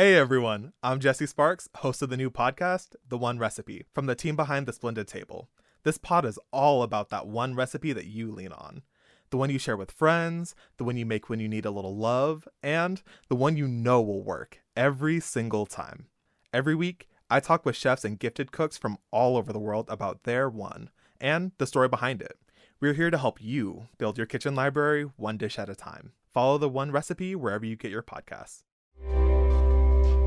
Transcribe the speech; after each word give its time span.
Hey 0.00 0.14
everyone, 0.14 0.72
I'm 0.82 0.98
Jesse 0.98 1.26
Sparks, 1.26 1.68
host 1.74 2.00
of 2.00 2.08
the 2.08 2.16
new 2.16 2.30
podcast, 2.30 2.96
The 3.06 3.18
One 3.18 3.38
Recipe, 3.38 3.84
from 3.92 4.06
the 4.06 4.14
team 4.14 4.34
behind 4.34 4.64
The 4.64 4.72
Splendid 4.72 5.06
Table. 5.06 5.50
This 5.82 5.98
pod 5.98 6.24
is 6.24 6.38
all 6.50 6.82
about 6.82 7.10
that 7.10 7.26
one 7.26 7.54
recipe 7.54 7.92
that 7.92 8.06
you 8.06 8.32
lean 8.32 8.50
on. 8.50 8.80
The 9.28 9.36
one 9.36 9.50
you 9.50 9.58
share 9.58 9.76
with 9.76 9.90
friends, 9.90 10.54
the 10.78 10.84
one 10.84 10.96
you 10.96 11.04
make 11.04 11.28
when 11.28 11.38
you 11.38 11.48
need 11.50 11.66
a 11.66 11.70
little 11.70 11.94
love, 11.94 12.48
and 12.62 13.02
the 13.28 13.36
one 13.36 13.58
you 13.58 13.68
know 13.68 14.00
will 14.00 14.22
work 14.22 14.62
every 14.74 15.20
single 15.20 15.66
time. 15.66 16.06
Every 16.50 16.74
week, 16.74 17.06
I 17.28 17.38
talk 17.38 17.66
with 17.66 17.76
chefs 17.76 18.02
and 18.02 18.18
gifted 18.18 18.52
cooks 18.52 18.78
from 18.78 18.96
all 19.10 19.36
over 19.36 19.52
the 19.52 19.58
world 19.58 19.84
about 19.90 20.22
their 20.22 20.48
one 20.48 20.88
and 21.20 21.52
the 21.58 21.66
story 21.66 21.90
behind 21.90 22.22
it. 22.22 22.38
We're 22.80 22.94
here 22.94 23.10
to 23.10 23.18
help 23.18 23.42
you 23.42 23.88
build 23.98 24.16
your 24.16 24.26
kitchen 24.26 24.54
library 24.54 25.02
one 25.16 25.36
dish 25.36 25.58
at 25.58 25.68
a 25.68 25.74
time. 25.74 26.12
Follow 26.32 26.56
the 26.56 26.70
one 26.70 26.90
recipe 26.90 27.34
wherever 27.36 27.66
you 27.66 27.76
get 27.76 27.90
your 27.90 28.02
podcasts. 28.02 28.62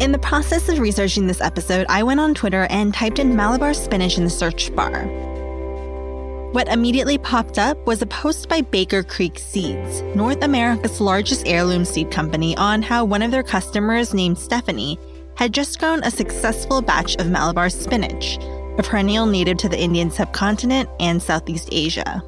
In 0.04 0.12
the 0.12 0.20
process 0.20 0.68
of 0.68 0.80
researching 0.80 1.28
this 1.28 1.40
episode, 1.40 1.86
I 1.88 2.04
went 2.04 2.20
on 2.20 2.34
Twitter 2.34 2.68
and 2.70 2.94
typed 2.94 3.20
in 3.20 3.38
Malabar 3.38 3.74
spinach 3.74 4.18
in 4.18 4.26
the 4.26 4.30
search 4.30 4.76
bar. 4.76 5.06
What 6.52 6.68
immediately 6.68 7.18
popped 7.18 7.58
up 7.58 7.78
was 7.88 8.02
a 8.02 8.06
post 8.06 8.50
by 8.50 8.60
Baker 8.60 9.02
Creek 9.02 9.40
Seeds, 9.40 10.02
North 10.14 10.44
America's 10.44 11.00
largest 11.00 11.48
heirloom 11.48 11.86
seed 11.86 12.12
company, 12.12 12.54
on 12.58 12.82
how 12.82 13.06
one 13.06 13.22
of 13.22 13.32
their 13.32 13.44
customers, 13.44 14.14
named 14.14 14.38
Stephanie, 14.38 15.00
had 15.38 15.54
just 15.54 15.80
grown 15.80 16.04
a 16.04 16.12
successful 16.12 16.82
batch 16.82 17.16
of 17.16 17.30
Malabar 17.30 17.70
spinach, 17.70 18.36
a 18.78 18.84
perennial 18.84 19.26
native 19.26 19.56
to 19.60 19.70
the 19.70 19.80
Indian 19.80 20.12
subcontinent 20.12 20.90
and 21.00 21.24
Southeast 21.24 21.70
Asia. 21.72 22.22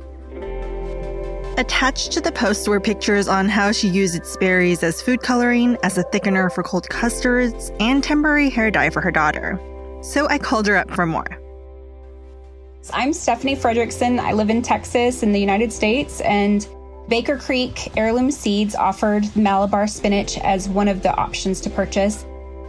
Attached 1.57 2.11
to 2.11 2.19
the 2.19 2.33
post 2.33 2.67
were 2.67 2.81
pictures 2.81 3.29
on 3.29 3.47
how 3.47 3.71
she 3.71 3.87
used 3.87 4.13
its 4.13 4.35
berries 4.35 4.83
as 4.83 5.01
food 5.01 5.21
coloring, 5.21 5.77
as 5.83 5.97
a 5.97 6.03
thickener 6.03 6.51
for 6.51 6.63
cold 6.63 6.89
custards, 6.89 7.71
and 7.79 8.03
temporary 8.03 8.49
hair 8.49 8.69
dye 8.69 8.89
for 8.89 8.99
her 8.99 9.11
daughter. 9.11 9.57
So 10.01 10.27
I 10.27 10.37
called 10.37 10.67
her 10.67 10.75
up 10.75 10.91
for 10.91 11.05
more. 11.05 11.25
I'm 12.91 13.13
Stephanie 13.13 13.55
Fredrickson. 13.55 14.19
I 14.19 14.33
live 14.33 14.49
in 14.49 14.63
Texas 14.63 15.23
in 15.23 15.31
the 15.31 15.39
United 15.39 15.71
States, 15.71 16.19
and 16.19 16.67
Baker 17.07 17.37
Creek 17.37 17.89
Heirloom 17.95 18.31
Seeds 18.31 18.75
offered 18.75 19.33
Malabar 19.37 19.87
spinach 19.87 20.37
as 20.39 20.67
one 20.67 20.89
of 20.89 21.03
the 21.03 21.15
options 21.15 21.61
to 21.61 21.69
purchase. 21.69 22.25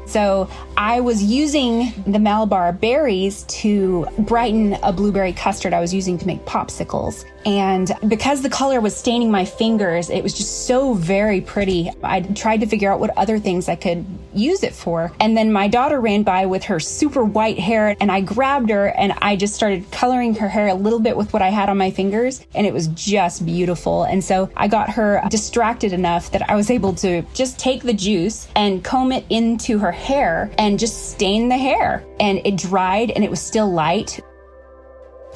So 0.07 0.49
I 0.77 1.01
was 1.01 1.23
using 1.23 1.93
the 2.07 2.19
Malabar 2.19 2.73
berries 2.73 3.43
to 3.45 4.07
brighten 4.21 4.75
a 4.83 4.93
blueberry 4.93 5.33
custard 5.33 5.75
I 5.75 5.81
was 5.81 5.93
using 5.93 6.17
to 6.19 6.27
make 6.27 6.45
popsicles. 6.45 7.25
And 7.45 7.93
because 8.09 8.43
the 8.43 8.51
color 8.51 8.81
was 8.81 8.97
staining 8.97 9.31
my 9.31 9.45
fingers, 9.45 10.11
it 10.11 10.23
was 10.23 10.35
just 10.35 10.67
so 10.67 10.95
very 10.95 11.41
pretty. 11.41 11.91
I 12.03 12.21
tried 12.21 12.61
to 12.61 12.67
figure 12.67 12.93
out 12.93 12.99
what 12.99 13.17
other 13.17 13.39
things 13.39 13.69
I 13.69 13.77
could 13.77 14.05
use 14.35 14.65
it 14.65 14.75
for. 14.75 15.13
And 15.21 15.37
then 15.37 15.53
my 15.53 15.69
daughter 15.69 16.01
ran 16.01 16.25
by 16.25 16.47
with 16.47 16.65
her 16.65 16.81
super 16.81 17.25
white 17.25 17.59
hair 17.59 17.97
and 18.01 18.11
I 18.11 18.21
grabbed 18.21 18.71
her 18.71 18.89
and 18.89 19.13
I 19.23 19.37
just 19.37 19.55
started 19.55 19.89
coloring 19.93 20.35
her 20.35 20.49
hair 20.49 20.69
a 20.69 20.75
little 20.75 20.99
bit 20.99 21.17
with 21.17 21.33
what 21.33 21.41
I 21.41 21.51
had 21.51 21.69
on 21.69 21.79
my 21.79 21.91
fingers. 21.91 22.45
And 22.55 22.67
it 22.67 22.73
was 22.73 22.89
just 22.89 23.47
beautiful. 23.47 24.05
And 24.05 24.23
so 24.23 24.51
I 24.57 24.67
got 24.67 24.91
her 24.91 25.23
distracted 25.31 25.93
enough 25.93 26.33
that 26.33 26.51
I 26.51 26.57
was 26.57 26.71
able 26.71 26.95
to 26.97 27.23
just 27.33 27.59
take 27.59 27.83
the 27.83 27.95
juice 27.95 28.49
and 28.57 28.85
comb 28.85 29.13
it 29.13 29.25
into 29.31 29.79
her 29.79 29.93
hair 29.97 30.51
and 30.59 30.79
just 30.79 31.11
stain 31.11 31.49
the 31.49 31.59
hair. 31.59 32.05
And 32.21 32.41
it 32.45 32.57
dried 32.57 33.11
and 33.11 33.25
it 33.25 33.31
was 33.31 33.41
still 33.41 33.71
light 33.71 34.21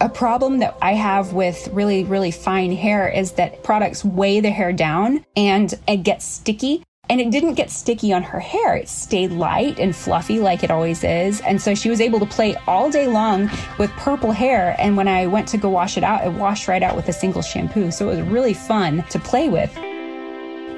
a 0.00 0.08
problem 0.08 0.58
that 0.58 0.76
I 0.80 0.94
have 0.94 1.34
with 1.34 1.68
really, 1.72 2.04
really 2.04 2.30
fine 2.30 2.72
hair 2.72 3.08
is 3.08 3.32
that 3.32 3.62
products 3.62 4.04
weigh 4.04 4.40
the 4.40 4.50
hair 4.50 4.72
down 4.72 5.24
and 5.36 5.72
it 5.86 5.98
gets 5.98 6.24
sticky. 6.24 6.82
And 7.08 7.20
it 7.20 7.32
didn't 7.32 7.54
get 7.54 7.72
sticky 7.72 8.12
on 8.12 8.22
her 8.22 8.38
hair. 8.38 8.76
It 8.76 8.88
stayed 8.88 9.32
light 9.32 9.80
and 9.80 9.96
fluffy 9.96 10.38
like 10.38 10.62
it 10.62 10.70
always 10.70 11.02
is. 11.02 11.40
And 11.40 11.60
so 11.60 11.74
she 11.74 11.90
was 11.90 12.00
able 12.00 12.20
to 12.20 12.26
play 12.26 12.54
all 12.68 12.88
day 12.88 13.08
long 13.08 13.50
with 13.78 13.90
purple 13.92 14.30
hair. 14.30 14.76
And 14.78 14.96
when 14.96 15.08
I 15.08 15.26
went 15.26 15.48
to 15.48 15.58
go 15.58 15.68
wash 15.70 15.98
it 15.98 16.04
out, 16.04 16.24
it 16.24 16.32
washed 16.32 16.68
right 16.68 16.84
out 16.84 16.94
with 16.94 17.08
a 17.08 17.12
single 17.12 17.42
shampoo. 17.42 17.90
So 17.90 18.10
it 18.10 18.16
was 18.16 18.28
really 18.28 18.54
fun 18.54 19.02
to 19.10 19.18
play 19.18 19.48
with. 19.48 19.76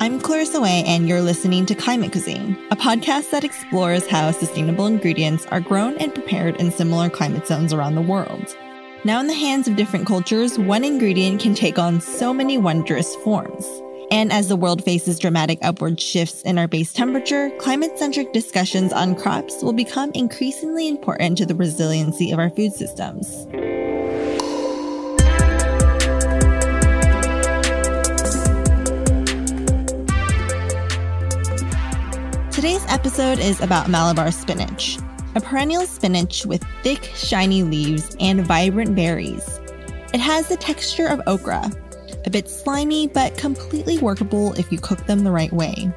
I'm 0.03 0.19
Clarissa 0.19 0.61
Wei, 0.61 0.83
and 0.85 1.09
you're 1.09 1.23
listening 1.23 1.65
to 1.67 1.77
Climate 1.77 2.11
Cuisine, 2.11 2.59
a 2.73 2.77
podcast 2.77 3.31
that 3.31 3.45
explores 3.45 4.05
how 4.05 4.33
sustainable 4.33 4.87
ingredients 4.87 5.47
are 5.47 5.61
grown 5.61 5.97
and 5.99 6.13
prepared 6.13 6.57
in 6.57 6.73
similar 6.73 7.09
climate 7.09 7.47
zones 7.47 7.73
around 7.73 7.95
the 7.95 8.03
world. 8.03 8.45
Now, 9.05 9.21
in 9.21 9.29
the 9.29 9.33
hands 9.33 9.69
of 9.69 9.77
different 9.77 10.09
cultures, 10.09 10.59
one 10.59 10.83
ingredient 10.83 11.41
can 11.41 11.55
take 11.55 11.79
on 11.79 12.01
so 12.01 12.35
many 12.35 12.59
wondrous 12.59 13.15
forms. 13.23 13.65
And 14.11 14.33
as 14.33 14.49
the 14.49 14.57
world 14.57 14.83
faces 14.83 15.21
dramatic 15.21 15.61
upward 15.63 16.01
shifts 16.01 16.43
in 16.43 16.59
our 16.59 16.67
base 16.67 16.93
temperature, 16.93 17.51
climate 17.61 17.97
centric 17.97 18.33
discussions 18.33 18.93
on 18.93 19.15
crops 19.15 19.63
will 19.63 19.73
become 19.73 20.11
increasingly 20.15 20.89
important 20.89 21.39
to 21.39 21.47
the 21.47 21.55
resiliency 21.55 22.33
of 22.33 22.41
our 22.41 22.51
food 22.51 22.73
systems. 22.73 23.47
Episode 32.93 33.39
is 33.39 33.59
about 33.63 33.89
Malabar 33.89 34.31
spinach, 34.31 34.99
a 35.35 35.41
perennial 35.41 35.87
spinach 35.87 36.45
with 36.45 36.63
thick, 36.83 37.05
shiny 37.15 37.63
leaves 37.63 38.15
and 38.21 38.47
vibrant 38.47 38.95
berries. 38.95 39.61
It 40.13 40.21
has 40.21 40.47
the 40.47 40.59
texture 40.59 41.07
of 41.07 41.23
okra, 41.27 41.73
a 42.27 42.31
bit 42.31 42.51
slimy 42.51 43.09
but 43.09 43.39
completely 43.39 43.97
workable 43.97 44.53
if 44.59 44.71
you 44.71 44.79
cook 44.79 45.07
them 45.07 45.25
the 45.25 45.31
right 45.31 45.53
way. 45.55 45.91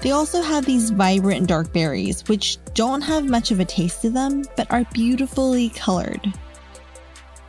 They 0.00 0.12
also 0.12 0.40
have 0.40 0.64
these 0.64 0.88
vibrant 0.88 1.48
dark 1.48 1.70
berries, 1.70 2.26
which 2.28 2.56
don't 2.72 3.02
have 3.02 3.28
much 3.28 3.50
of 3.50 3.60
a 3.60 3.66
taste 3.66 4.00
to 4.00 4.08
them 4.08 4.42
but 4.56 4.72
are 4.72 4.86
beautifully 4.94 5.68
colored. 5.68 6.32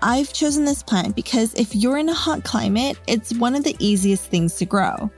I've 0.02 0.34
chosen 0.34 0.66
this 0.66 0.84
plant 0.84 1.16
because 1.16 1.54
if 1.54 1.74
you're 1.74 2.00
in 2.00 2.10
a 2.10 2.14
hot 2.14 2.44
climate, 2.44 3.00
it's 3.08 3.34
one 3.34 3.56
of 3.56 3.64
the 3.64 3.78
easiest 3.80 4.26
things 4.26 4.56
to 4.56 4.66
grow. 4.66 5.10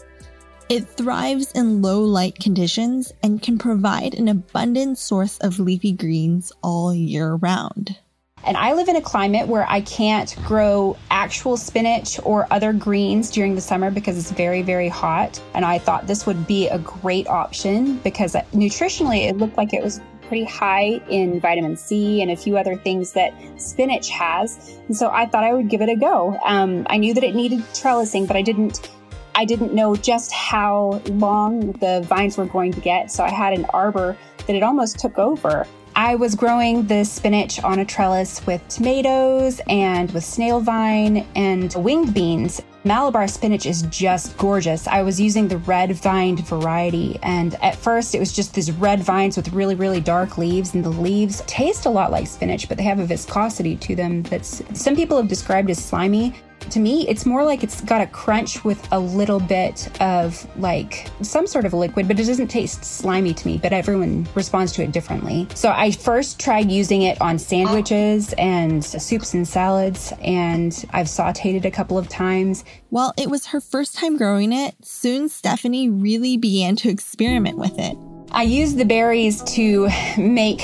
It 0.67 0.87
thrives 0.87 1.51
in 1.51 1.83
low 1.83 2.01
light 2.01 2.39
conditions 2.39 3.13
and 3.21 3.39
can 3.39 3.59
provide 3.59 4.15
an 4.15 4.27
abundant 4.27 4.97
source 4.97 5.37
of 5.37 5.59
leafy 5.59 5.91
greens 5.91 6.51
all 6.63 6.91
year 6.91 7.35
round. 7.35 7.95
And 8.43 8.57
I 8.57 8.73
live 8.73 8.87
in 8.87 8.95
a 8.95 9.01
climate 9.01 9.47
where 9.47 9.69
I 9.69 9.81
can't 9.81 10.35
grow 10.43 10.97
actual 11.11 11.57
spinach 11.57 12.19
or 12.23 12.47
other 12.49 12.73
greens 12.73 13.29
during 13.29 13.53
the 13.53 13.61
summer 13.61 13.91
because 13.91 14.17
it's 14.17 14.31
very, 14.31 14.63
very 14.63 14.89
hot. 14.89 15.39
And 15.53 15.65
I 15.65 15.77
thought 15.77 16.07
this 16.07 16.25
would 16.25 16.47
be 16.47 16.67
a 16.67 16.79
great 16.79 17.27
option 17.27 17.97
because 17.97 18.33
nutritionally 18.53 19.29
it 19.29 19.37
looked 19.37 19.57
like 19.57 19.71
it 19.71 19.83
was 19.83 20.01
pretty 20.27 20.45
high 20.45 20.99
in 21.09 21.39
vitamin 21.39 21.77
C 21.77 22.23
and 22.23 22.31
a 22.31 22.35
few 22.35 22.57
other 22.57 22.75
things 22.75 23.13
that 23.13 23.33
spinach 23.61 24.09
has. 24.09 24.79
And 24.87 24.97
so 24.97 25.11
I 25.11 25.27
thought 25.27 25.43
I 25.43 25.53
would 25.53 25.69
give 25.69 25.81
it 25.81 25.89
a 25.89 25.95
go. 25.95 26.39
Um, 26.43 26.87
I 26.89 26.97
knew 26.97 27.13
that 27.13 27.23
it 27.23 27.35
needed 27.35 27.59
trellising, 27.73 28.27
but 28.27 28.35
I 28.35 28.41
didn't 28.41 28.89
I 29.37 29.43
didn't 29.43 29.73
know 29.73 29.97
just 29.97 30.31
how 30.31 31.01
long 31.07 31.73
the 31.73 32.01
vines 32.07 32.37
were 32.37 32.45
going 32.45 32.71
to 32.71 32.79
get, 32.79 33.11
so 33.11 33.21
I 33.21 33.29
had 33.29 33.53
an 33.53 33.65
arbor 33.65 34.17
that 34.47 34.55
it 34.55 34.63
almost 34.63 34.97
took 34.97 35.19
over. 35.19 35.67
I 35.93 36.15
was 36.15 36.35
growing 36.35 36.87
the 36.87 37.03
spinach 37.03 37.61
on 37.61 37.79
a 37.79 37.85
trellis 37.85 38.45
with 38.47 38.65
tomatoes 38.69 39.61
and 39.67 40.09
with 40.11 40.23
snail 40.23 40.61
vine 40.61 41.25
and 41.35 41.73
winged 41.75 42.13
beans. 42.13 42.61
Malabar 42.85 43.27
spinach 43.27 43.65
is 43.65 43.81
just 43.83 44.37
gorgeous. 44.37 44.87
I 44.87 45.01
was 45.01 45.19
using 45.19 45.47
the 45.47 45.57
red 45.57 45.91
vined 45.93 46.45
variety, 46.47 47.19
and 47.23 47.55
at 47.55 47.75
first 47.75 48.15
it 48.15 48.19
was 48.19 48.31
just 48.31 48.53
these 48.53 48.71
red 48.71 49.03
vines 49.03 49.35
with 49.35 49.51
really, 49.51 49.75
really 49.75 49.99
dark 49.99 50.37
leaves, 50.37 50.75
and 50.75 50.83
the 50.83 50.89
leaves 50.89 51.41
taste 51.47 51.85
a 51.85 51.89
lot 51.89 52.11
like 52.11 52.27
spinach, 52.27 52.69
but 52.69 52.77
they 52.77 52.83
have 52.83 52.99
a 52.99 53.05
viscosity 53.05 53.75
to 53.77 53.95
them 53.95 54.23
that's 54.23 54.61
some 54.73 54.95
people 54.95 55.17
have 55.17 55.27
described 55.27 55.69
as 55.69 55.83
slimy 55.83 56.35
to 56.71 56.79
me, 56.79 57.07
it's 57.07 57.25
more 57.25 57.43
like 57.43 57.63
it's 57.63 57.81
got 57.81 58.01
a 58.01 58.07
crunch 58.07 58.63
with 58.63 58.87
a 58.91 58.99
little 58.99 59.39
bit 59.39 59.89
of 60.01 60.47
like 60.59 61.07
some 61.21 61.47
sort 61.47 61.65
of 61.65 61.73
liquid, 61.73 62.07
but 62.07 62.19
it 62.19 62.25
doesn't 62.25 62.47
taste 62.47 62.83
slimy 62.83 63.33
to 63.33 63.47
me. 63.47 63.57
But 63.57 63.73
everyone 63.73 64.27
responds 64.35 64.71
to 64.73 64.83
it 64.83 64.91
differently. 64.91 65.47
So 65.55 65.71
I 65.75 65.91
first 65.91 66.39
tried 66.39 66.71
using 66.71 67.03
it 67.03 67.19
on 67.21 67.39
sandwiches 67.39 68.33
and 68.37 68.83
soups 68.83 69.33
and 69.33 69.47
salads, 69.47 70.13
and 70.21 70.85
I've 70.91 71.07
sauteed 71.07 71.55
it 71.55 71.65
a 71.65 71.71
couple 71.71 71.97
of 71.97 72.09
times. 72.09 72.63
While 72.89 73.13
it 73.17 73.29
was 73.29 73.47
her 73.47 73.61
first 73.61 73.95
time 73.95 74.17
growing 74.17 74.53
it, 74.53 74.75
soon 74.83 75.29
Stephanie 75.29 75.89
really 75.89 76.37
began 76.37 76.75
to 76.77 76.89
experiment 76.89 77.57
with 77.57 77.77
it. 77.77 77.97
I 78.31 78.43
used 78.43 78.77
the 78.77 78.85
berries 78.85 79.41
to 79.43 79.87
make 80.17 80.61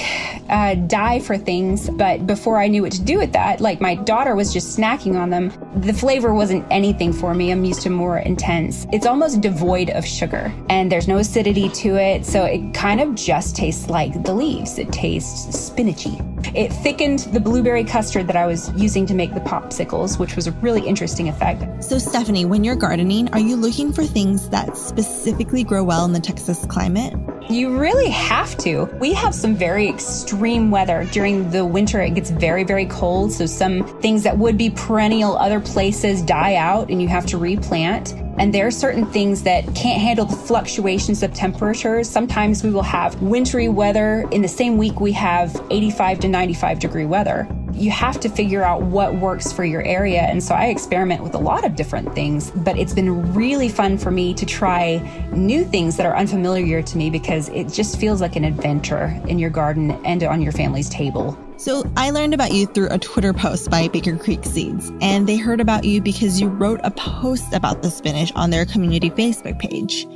uh, 0.49 0.75
dye 0.75 1.19
for 1.19 1.37
things, 1.37 1.89
but 1.89 2.27
before 2.27 2.57
I 2.57 2.67
knew 2.67 2.81
what 2.81 2.91
to 2.93 3.01
do 3.01 3.17
with 3.17 3.31
that, 3.33 3.61
like 3.61 3.79
my 3.79 3.95
daughter 3.95 4.35
was 4.35 4.51
just 4.51 4.77
snacking 4.77 5.15
on 5.15 5.29
them, 5.29 5.53
the 5.77 5.93
flavor 5.93 6.33
wasn't 6.33 6.65
anything 6.69 7.13
for 7.13 7.33
me. 7.33 7.51
I'm 7.51 7.63
used 7.63 7.81
to 7.83 7.89
more 7.89 8.17
intense. 8.17 8.85
It's 8.91 9.05
almost 9.05 9.39
devoid 9.39 9.89
of 9.91 10.05
sugar, 10.05 10.53
and 10.69 10.91
there's 10.91 11.07
no 11.07 11.17
acidity 11.17 11.69
to 11.69 11.95
it, 11.95 12.25
so 12.25 12.43
it 12.43 12.73
kind 12.73 12.99
of 12.99 13.15
just 13.15 13.55
tastes 13.55 13.89
like 13.89 14.23
the 14.23 14.33
leaves. 14.33 14.77
It 14.77 14.91
tastes 14.91 15.69
spinachy. 15.69 16.19
It 16.55 16.73
thickened 16.73 17.19
the 17.31 17.39
blueberry 17.39 17.85
custard 17.85 18.27
that 18.27 18.35
I 18.35 18.47
was 18.47 18.69
using 18.73 19.05
to 19.05 19.13
make 19.13 19.33
the 19.33 19.39
popsicles, 19.39 20.19
which 20.19 20.35
was 20.35 20.47
a 20.47 20.51
really 20.53 20.85
interesting 20.85 21.29
effect. 21.29 21.83
So, 21.83 21.97
Stephanie, 21.97 22.45
when 22.45 22.63
you're 22.63 22.75
gardening, 22.75 23.29
are 23.29 23.39
you 23.39 23.55
looking 23.55 23.93
for 23.93 24.03
things 24.03 24.49
that 24.49 24.75
specifically 24.75 25.63
grow 25.63 25.83
well 25.83 26.03
in 26.03 26.11
the 26.11 26.19
Texas 26.19 26.65
climate? 26.65 27.13
You 27.51 27.77
really 27.77 28.09
have 28.11 28.57
to. 28.59 28.85
We 29.01 29.11
have 29.11 29.35
some 29.35 29.55
very 29.57 29.89
extreme 29.89 30.71
weather. 30.71 31.05
During 31.11 31.51
the 31.51 31.65
winter, 31.65 31.99
it 31.99 32.13
gets 32.15 32.29
very, 32.29 32.63
very 32.63 32.85
cold. 32.85 33.33
So 33.33 33.45
some 33.45 33.83
things 33.99 34.23
that 34.23 34.37
would 34.37 34.57
be 34.57 34.69
perennial 34.69 35.35
other 35.35 35.59
places 35.59 36.21
die 36.21 36.55
out 36.55 36.89
and 36.89 37.01
you 37.01 37.09
have 37.09 37.25
to 37.25 37.37
replant. 37.37 38.13
And 38.37 38.53
there 38.53 38.67
are 38.67 38.71
certain 38.71 39.05
things 39.05 39.43
that 39.43 39.65
can't 39.75 39.99
handle 39.99 40.23
the 40.23 40.37
fluctuations 40.37 41.23
of 41.23 41.33
temperatures. 41.33 42.09
Sometimes 42.09 42.63
we 42.63 42.71
will 42.71 42.83
have 42.83 43.21
wintry 43.21 43.67
weather. 43.67 44.25
In 44.31 44.41
the 44.41 44.47
same 44.47 44.77
week, 44.77 45.01
we 45.01 45.11
have 45.11 45.53
85 45.69 46.21
to 46.21 46.27
95 46.29 46.79
degree 46.79 47.05
weather 47.05 47.49
you 47.73 47.91
have 47.91 48.19
to 48.21 48.29
figure 48.29 48.63
out 48.63 48.81
what 48.83 49.15
works 49.15 49.51
for 49.51 49.63
your 49.63 49.83
area. 49.83 50.21
And 50.21 50.43
so 50.43 50.55
I 50.55 50.65
experiment 50.67 51.23
with 51.23 51.33
a 51.33 51.39
lot 51.39 51.65
of 51.65 51.75
different 51.75 52.13
things, 52.13 52.51
but 52.51 52.77
it's 52.77 52.93
been 52.93 53.33
really 53.33 53.69
fun 53.69 53.97
for 53.97 54.11
me 54.11 54.33
to 54.35 54.45
try 54.45 54.97
new 55.31 55.65
things 55.65 55.97
that 55.97 56.05
are 56.05 56.15
unfamiliar 56.15 56.81
to 56.81 56.97
me 56.97 57.09
because 57.09 57.49
it 57.49 57.69
just 57.69 57.99
feels 57.99 58.21
like 58.21 58.35
an 58.35 58.43
adventure 58.43 59.19
in 59.27 59.39
your 59.39 59.49
garden 59.49 59.91
and 60.05 60.23
on 60.23 60.41
your 60.41 60.51
family's 60.51 60.89
table. 60.89 61.37
So 61.57 61.83
I 61.95 62.09
learned 62.09 62.33
about 62.33 62.53
you 62.53 62.65
through 62.65 62.89
a 62.89 62.97
Twitter 62.97 63.33
post 63.33 63.69
by 63.69 63.87
Baker 63.87 64.17
Creek 64.17 64.43
Seeds, 64.45 64.91
and 64.99 65.27
they 65.27 65.37
heard 65.37 65.61
about 65.61 65.83
you 65.83 66.01
because 66.01 66.41
you 66.41 66.47
wrote 66.47 66.79
a 66.83 66.89
post 66.89 67.53
about 67.53 67.83
the 67.83 67.91
spinach 67.91 68.31
on 68.35 68.49
their 68.49 68.65
community 68.65 69.11
Facebook 69.11 69.59
page, 69.59 70.07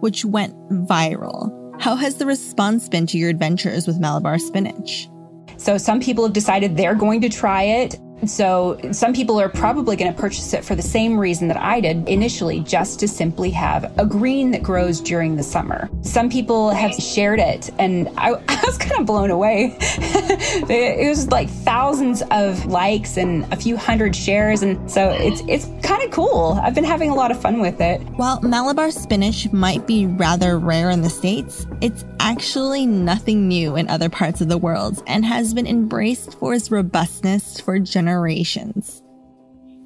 which 0.00 0.24
went 0.24 0.54
viral. 0.70 1.52
How 1.78 1.94
has 1.96 2.16
the 2.16 2.24
response 2.24 2.88
been 2.88 3.06
to 3.08 3.18
your 3.18 3.28
adventures 3.28 3.86
with 3.86 4.00
Malabar 4.00 4.38
spinach? 4.38 5.08
So 5.56 5.78
some 5.78 6.00
people 6.00 6.24
have 6.24 6.32
decided 6.32 6.76
they're 6.76 6.94
going 6.94 7.20
to 7.22 7.28
try 7.28 7.62
it. 7.62 7.98
So 8.26 8.78
some 8.92 9.12
people 9.12 9.40
are 9.40 9.48
probably 9.48 9.96
going 9.96 10.12
to 10.12 10.18
purchase 10.18 10.52
it 10.54 10.64
for 10.64 10.74
the 10.74 10.82
same 10.82 11.18
reason 11.18 11.48
that 11.48 11.56
I 11.56 11.80
did 11.80 12.08
initially, 12.08 12.60
just 12.60 13.00
to 13.00 13.08
simply 13.08 13.50
have 13.50 13.92
a 13.98 14.06
green 14.06 14.50
that 14.52 14.62
grows 14.62 15.00
during 15.00 15.36
the 15.36 15.42
summer. 15.42 15.90
Some 16.02 16.30
people 16.30 16.70
have 16.70 16.94
shared 16.94 17.40
it, 17.40 17.70
and 17.78 18.08
I, 18.16 18.30
I 18.48 18.62
was 18.64 18.78
kind 18.78 19.00
of 19.00 19.06
blown 19.06 19.30
away. 19.30 19.76
it 19.80 21.08
was 21.08 21.30
like 21.30 21.50
thousands 21.50 22.22
of 22.30 22.66
likes 22.66 23.16
and 23.16 23.50
a 23.52 23.56
few 23.56 23.76
hundred 23.76 24.16
shares, 24.16 24.62
and 24.62 24.90
so 24.90 25.10
it's 25.10 25.42
it's 25.48 25.66
kind 25.86 26.02
of 26.02 26.10
cool. 26.10 26.58
I've 26.62 26.74
been 26.74 26.84
having 26.84 27.10
a 27.10 27.14
lot 27.14 27.30
of 27.30 27.40
fun 27.40 27.60
with 27.60 27.80
it. 27.80 28.00
While 28.16 28.40
Malabar 28.40 28.90
spinach 28.90 29.52
might 29.52 29.86
be 29.86 30.06
rather 30.06 30.58
rare 30.58 30.90
in 30.90 31.02
the 31.02 31.10
states, 31.10 31.66
it's 31.80 32.04
actually 32.20 32.86
nothing 32.86 33.48
new 33.48 33.76
in 33.76 33.88
other 33.88 34.08
parts 34.08 34.40
of 34.40 34.48
the 34.48 34.58
world 34.58 35.02
and 35.06 35.24
has 35.24 35.52
been 35.52 35.66
embraced 35.66 36.38
for 36.38 36.54
its 36.54 36.70
robustness 36.70 37.60
for 37.60 37.78
generations 37.78 38.13
generations. 38.14 39.02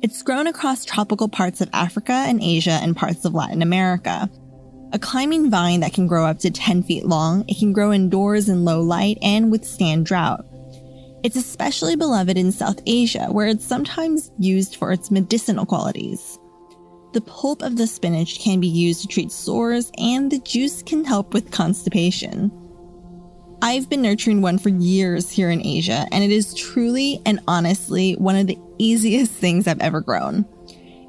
It's 0.02 0.22
grown 0.22 0.46
across 0.46 0.84
tropical 0.84 1.30
parts 1.30 1.62
of 1.62 1.70
Africa 1.72 2.12
and 2.12 2.42
Asia 2.42 2.78
and 2.82 2.94
parts 2.94 3.24
of 3.24 3.32
Latin 3.32 3.62
America. 3.62 4.28
A 4.92 4.98
climbing 4.98 5.50
vine 5.50 5.80
that 5.80 5.94
can 5.94 6.06
grow 6.06 6.26
up 6.26 6.38
to 6.40 6.50
10 6.50 6.82
feet 6.82 7.06
long, 7.06 7.44
it 7.48 7.58
can 7.58 7.72
grow 7.72 7.90
indoors 7.90 8.50
in 8.50 8.66
low 8.66 8.82
light 8.82 9.16
and 9.22 9.50
withstand 9.50 10.04
drought. 10.04 10.44
It's 11.24 11.36
especially 11.36 11.96
beloved 11.96 12.36
in 12.36 12.52
South 12.52 12.80
Asia, 12.86 13.28
where 13.30 13.46
it's 13.46 13.64
sometimes 13.64 14.30
used 14.38 14.76
for 14.76 14.92
its 14.92 15.10
medicinal 15.10 15.64
qualities. 15.64 16.38
The 17.14 17.22
pulp 17.22 17.62
of 17.62 17.76
the 17.76 17.86
spinach 17.86 18.40
can 18.40 18.60
be 18.60 18.68
used 18.68 19.00
to 19.00 19.08
treat 19.08 19.32
sores, 19.32 19.90
and 19.96 20.30
the 20.30 20.38
juice 20.40 20.82
can 20.82 21.02
help 21.02 21.32
with 21.32 21.50
constipation. 21.50 22.52
I've 23.60 23.90
been 23.90 24.02
nurturing 24.02 24.40
one 24.40 24.58
for 24.58 24.68
years 24.68 25.30
here 25.30 25.50
in 25.50 25.66
Asia, 25.66 26.06
and 26.12 26.22
it 26.22 26.30
is 26.30 26.54
truly 26.54 27.20
and 27.26 27.40
honestly 27.48 28.14
one 28.14 28.36
of 28.36 28.46
the 28.46 28.58
easiest 28.78 29.32
things 29.32 29.66
I've 29.66 29.80
ever 29.80 30.00
grown. 30.00 30.46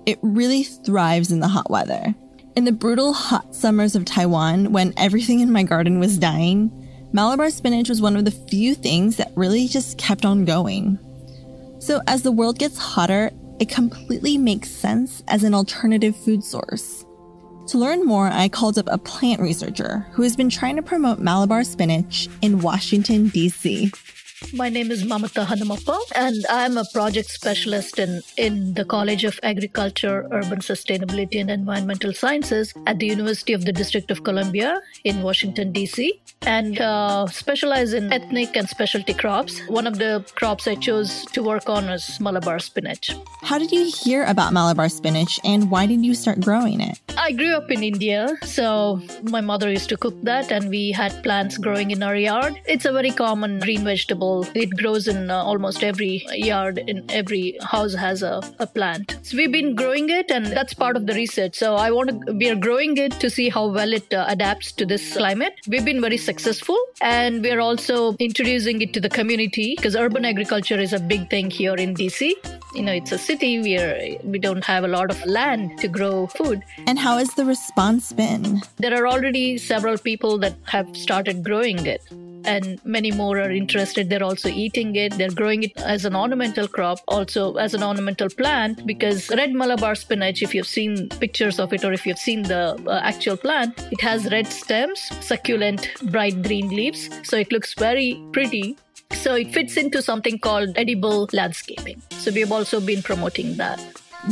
It 0.08 0.18
really 0.24 0.64
thrives 0.64 1.32
in 1.32 1.42
the 1.42 1.48
hot 1.48 1.70
weather. 1.70 2.16
In 2.56 2.64
the 2.66 2.72
brutal 2.72 3.14
hot 3.14 3.54
summers 3.54 3.96
of 3.96 4.04
Taiwan, 4.04 4.72
when 4.72 4.96
everything 4.98 5.42
in 5.42 5.52
my 5.52 5.62
garden 5.62 6.00
was 6.00 6.18
dying, 6.18 6.72
Malabar 7.14 7.52
spinach 7.52 7.88
was 7.88 8.02
one 8.02 8.16
of 8.16 8.26
the 8.26 8.32
few 8.32 8.74
things 8.74 9.18
that 9.18 9.32
really 9.36 9.68
just 9.68 10.00
kept 10.00 10.26
on 10.26 10.44
going. 10.44 10.98
So, 11.78 12.02
as 12.08 12.24
the 12.24 12.32
world 12.32 12.58
gets 12.58 12.80
hotter, 12.80 13.30
it 13.60 13.70
completely 13.70 14.40
makes 14.40 14.72
sense 14.72 15.22
as 15.28 15.44
an 15.44 15.54
alternative 15.54 16.16
food 16.16 16.44
source. 16.44 17.06
To 17.70 17.78
learn 17.78 18.04
more, 18.04 18.26
I 18.26 18.50
called 18.50 18.80
up 18.80 18.88
a 18.90 18.98
plant 18.98 19.40
researcher 19.40 20.08
who 20.14 20.24
has 20.24 20.36
been 20.36 20.50
trying 20.50 20.76
to 20.78 20.82
promote 20.82 21.20
Malabar 21.20 21.64
spinach 21.64 22.28
in 22.42 22.62
Washington, 22.62 23.28
D.C. 23.28 23.92
My 24.54 24.70
name 24.70 24.90
is 24.90 25.04
Mamata 25.04 25.46
Hanumappa, 25.46 26.00
and 26.16 26.46
I'm 26.50 26.78
a 26.78 26.86
project 26.94 27.30
specialist 27.30 28.00
in, 28.00 28.22
in 28.38 28.74
the 28.74 28.86
College 28.86 29.26
of 29.26 29.38
Agriculture, 29.44 30.28
Urban 30.32 30.60
Sustainability, 30.60 31.42
and 31.42 31.52
Environmental 31.52 32.14
Sciences 32.14 32.74
at 32.88 33.00
the 33.00 33.06
University 33.06 33.52
of 33.52 33.66
the 33.66 33.74
District 33.74 34.10
of 34.10 34.24
Columbia 34.24 34.82
in 35.04 35.22
Washington, 35.24 35.74
D.C., 35.74 36.22
and 36.44 36.80
uh, 36.80 37.28
specialize 37.28 37.92
in 37.92 38.14
ethnic 38.14 38.56
and 38.56 38.68
specialty 38.70 39.14
crops. 39.14 39.60
One 39.68 39.86
of 39.86 39.98
the 39.98 40.26
crops 40.36 40.68
I 40.68 40.76
chose 40.76 41.26
to 41.34 41.44
work 41.44 41.68
on 41.68 41.88
was 41.88 42.20
Malabar 42.22 42.60
spinach. 42.60 43.12
How 43.42 43.60
did 43.60 43.72
you 43.72 43.92
hear 43.92 44.24
about 44.24 44.54
Malabar 44.54 44.88
spinach, 44.88 45.38
and 45.44 45.70
why 45.70 45.86
did 45.86 46.06
you 46.06 46.16
start 46.16 46.40
growing 46.40 46.80
it? 46.80 46.98
I 47.18 47.34
grew 47.34 47.56
up 47.56 47.70
in 47.70 47.84
India, 47.84 48.38
so 48.44 49.02
my 49.24 49.42
mother 49.42 49.70
used 49.70 49.90
to 49.90 49.98
cook 49.98 50.16
that, 50.24 50.50
and 50.50 50.70
we 50.70 50.92
had 50.92 51.22
plants 51.24 51.58
growing 51.58 51.92
in 51.92 52.02
our 52.02 52.16
yard. 52.16 52.60
It's 52.66 52.86
a 52.86 52.94
very 52.94 53.12
common 53.12 53.60
green 53.60 53.84
vegetable 53.84 54.29
it 54.64 54.72
grows 54.82 55.08
in 55.08 55.32
uh, 55.32 55.36
almost 55.52 55.84
every 55.84 56.26
yard, 56.34 56.76
in 56.88 57.06
every 57.10 57.58
house 57.62 57.94
has 57.94 58.24
a, 58.24 58.42
a 58.60 58.68
plant. 58.68 59.18
So 59.24 59.38
we've 59.38 59.52
been 59.52 59.76
growing 59.76 60.10
it, 60.10 60.32
and 60.32 60.46
that's 60.48 60.74
part 60.74 60.96
of 60.96 61.06
the 61.08 61.14
research. 61.14 61.56
So 61.56 61.76
I 61.76 61.92
want 61.92 62.10
to, 62.10 62.34
we 62.34 62.50
are 62.50 62.56
growing 62.56 62.98
it 62.98 63.14
to 63.24 63.30
see 63.30 63.50
how 63.50 63.68
well 63.68 63.94
it 63.94 64.14
uh, 64.14 64.26
adapts 64.28 64.72
to 64.74 64.86
this 64.86 65.14
climate. 65.18 65.56
We've 65.68 65.86
been 65.86 66.02
very 66.02 66.18
successful, 66.18 66.78
and 67.02 67.42
we 67.44 67.52
are 67.52 67.60
also 67.60 68.16
introducing 68.20 68.82
it 68.82 68.94
to 68.94 69.02
the 69.02 69.10
community 69.10 69.76
because 69.76 69.96
urban 69.96 70.26
agriculture 70.26 70.80
is 70.80 70.94
a 70.94 71.00
big 71.00 71.30
thing 71.30 71.50
here 71.50 71.76
in 71.76 71.94
DC. 71.96 72.34
You 72.76 72.84
know, 72.84 72.94
it's 72.94 73.12
a 73.12 73.18
city 73.18 73.60
where 73.62 74.18
we 74.24 74.40
don't 74.40 74.64
have 74.64 74.84
a 74.84 74.88
lot 74.88 75.10
of 75.10 75.26
land 75.26 75.80
to 75.80 75.88
grow 75.88 76.28
food. 76.28 76.64
And 76.88 77.00
how 77.00 77.18
has 77.18 77.34
the 77.34 77.46
response 77.46 78.14
been? 78.14 78.62
There 78.78 78.96
are 79.00 79.08
already 79.08 79.58
several 79.58 79.98
people 79.98 80.38
that 80.40 80.56
have 80.66 80.96
started 80.96 81.44
growing 81.44 81.86
it 81.86 82.02
and 82.46 82.80
many 82.86 83.12
more 83.12 83.40
are 83.40 83.52
interested. 83.52 84.10
They're 84.20 84.28
also 84.28 84.50
eating 84.50 84.98
it. 84.98 85.18
They're 85.18 85.32
growing 85.32 85.64
it 85.64 85.78
as 85.78 86.04
an 86.04 86.14
ornamental 86.14 86.68
crop, 86.68 87.00
also 87.08 87.54
as 87.54 87.74
an 87.74 87.82
ornamental 87.82 88.28
plant, 88.28 88.86
because 88.86 89.30
red 89.30 89.54
Malabar 89.54 89.96
spinach, 89.96 90.44
if 90.44 90.54
you've 90.54 90.68
seen 90.68 91.08
pictures 91.08 91.58
of 91.58 91.72
it 91.72 91.86
or 91.86 91.94
if 91.94 92.06
you've 92.06 92.20
seen 92.20 92.44
the 92.44 92.78
uh, 92.86 93.00
actual 93.02 93.38
plant, 93.38 93.82
it 93.94 94.02
has 94.02 94.30
red 94.30 94.46
stems, 94.48 95.00
succulent, 95.22 95.88
bright 96.12 96.44
green 96.44 96.68
leaves. 96.68 97.10
So 97.24 97.38
it 97.38 97.50
looks 97.54 97.74
very 97.76 98.22
pretty. 98.34 98.78
So 99.14 99.36
it 99.36 99.54
fits 99.54 99.78
into 99.78 100.02
something 100.02 100.38
called 100.38 100.72
edible 100.76 101.30
landscaping. 101.32 102.02
So 102.10 102.30
we've 102.34 102.52
also 102.52 102.82
been 102.82 103.02
promoting 103.02 103.56
that. 103.56 103.80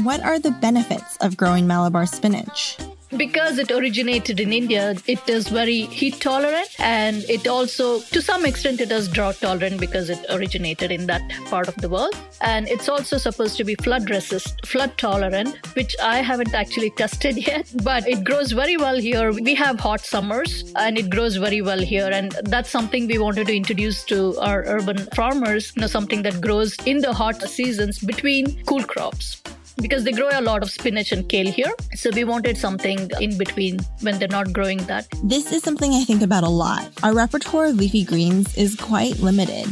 What 0.03 0.21
are 0.21 0.37
the 0.37 0.51
benefits 0.51 1.15
of 1.21 1.37
growing 1.37 1.65
Malabar 1.65 2.07
spinach? 2.07 2.77
Because 3.15 3.57
it 3.57 3.71
originated 3.71 4.41
in 4.41 4.51
India, 4.51 4.93
it 5.07 5.29
is 5.29 5.47
very 5.47 5.81
heat 5.83 6.19
tolerant 6.19 6.67
and 6.77 7.23
it 7.29 7.47
also, 7.47 8.01
to 8.01 8.21
some 8.21 8.45
extent, 8.45 8.81
it 8.81 8.91
is 8.91 9.07
drought 9.07 9.37
tolerant 9.39 9.79
because 9.79 10.09
it 10.09 10.25
originated 10.29 10.91
in 10.91 11.07
that 11.07 11.21
part 11.45 11.69
of 11.69 11.75
the 11.75 11.87
world. 11.87 12.17
And 12.41 12.67
it's 12.67 12.89
also 12.89 13.17
supposed 13.17 13.55
to 13.57 13.63
be 13.63 13.75
flood 13.75 14.09
resist, 14.09 14.65
flood 14.65 14.97
tolerant, 14.97 15.57
which 15.73 15.95
I 16.03 16.17
haven't 16.17 16.53
actually 16.53 16.89
tested 16.89 17.37
yet, 17.47 17.71
but 17.81 18.05
it 18.05 18.25
grows 18.25 18.51
very 18.51 18.75
well 18.75 18.97
here. 18.97 19.31
We 19.31 19.55
have 19.55 19.79
hot 19.79 20.01
summers 20.01 20.73
and 20.75 20.97
it 20.97 21.09
grows 21.09 21.37
very 21.37 21.61
well 21.61 21.79
here. 21.79 22.09
And 22.11 22.33
that's 22.43 22.69
something 22.69 23.07
we 23.07 23.19
wanted 23.19 23.47
to 23.47 23.55
introduce 23.55 24.03
to 24.05 24.37
our 24.39 24.65
urban 24.65 24.97
farmers, 25.15 25.71
you 25.75 25.81
know, 25.81 25.87
something 25.87 26.23
that 26.23 26.41
grows 26.41 26.75
in 26.85 26.99
the 26.99 27.13
hot 27.13 27.41
seasons 27.43 27.99
between 27.99 28.61
cool 28.65 28.83
crops 28.83 29.41
because 29.81 30.03
they 30.03 30.11
grow 30.11 30.29
a 30.31 30.41
lot 30.41 30.63
of 30.63 30.69
spinach 30.69 31.11
and 31.11 31.27
kale 31.29 31.51
here. 31.51 31.71
So 31.95 32.09
we 32.13 32.23
wanted 32.23 32.57
something 32.57 33.09
in 33.19 33.37
between 33.37 33.79
when 34.01 34.19
they're 34.19 34.27
not 34.27 34.53
growing 34.53 34.79
that. 34.85 35.07
This 35.23 35.51
is 35.51 35.63
something 35.63 35.93
I 35.93 36.03
think 36.03 36.21
about 36.21 36.43
a 36.43 36.49
lot. 36.49 36.91
Our 37.03 37.13
repertoire 37.13 37.67
of 37.67 37.75
leafy 37.75 38.03
greens 38.03 38.55
is 38.57 38.75
quite 38.75 39.19
limited. 39.19 39.67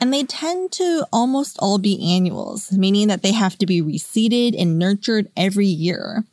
And 0.00 0.12
they 0.12 0.24
tend 0.24 0.72
to 0.72 1.06
almost 1.12 1.56
all 1.58 1.78
be 1.78 2.14
annuals, 2.14 2.70
meaning 2.72 3.08
that 3.08 3.22
they 3.22 3.32
have 3.32 3.56
to 3.58 3.66
be 3.66 3.80
reseeded 3.80 4.60
and 4.60 4.78
nurtured 4.78 5.30
every 5.36 5.66
year. 5.66 6.24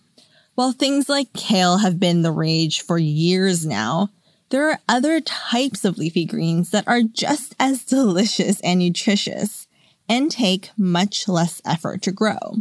While 0.55 0.73
things 0.73 1.09
like 1.09 1.33
kale 1.33 1.77
have 1.77 1.99
been 1.99 2.21
the 2.21 2.31
rage 2.31 2.81
for 2.81 2.97
years 2.97 3.65
now, 3.65 4.09
there 4.49 4.69
are 4.69 4.79
other 4.87 5.19
types 5.19 5.83
of 5.83 5.97
leafy 5.97 6.25
greens 6.25 6.69
that 6.69 6.87
are 6.87 7.01
just 7.01 7.55
as 7.59 7.83
delicious 7.85 8.59
and 8.59 8.79
nutritious 8.79 9.67
and 10.07 10.29
take 10.29 10.69
much 10.77 11.27
less 11.27 11.61
effort 11.65 12.01
to 12.03 12.11
grow. 12.11 12.57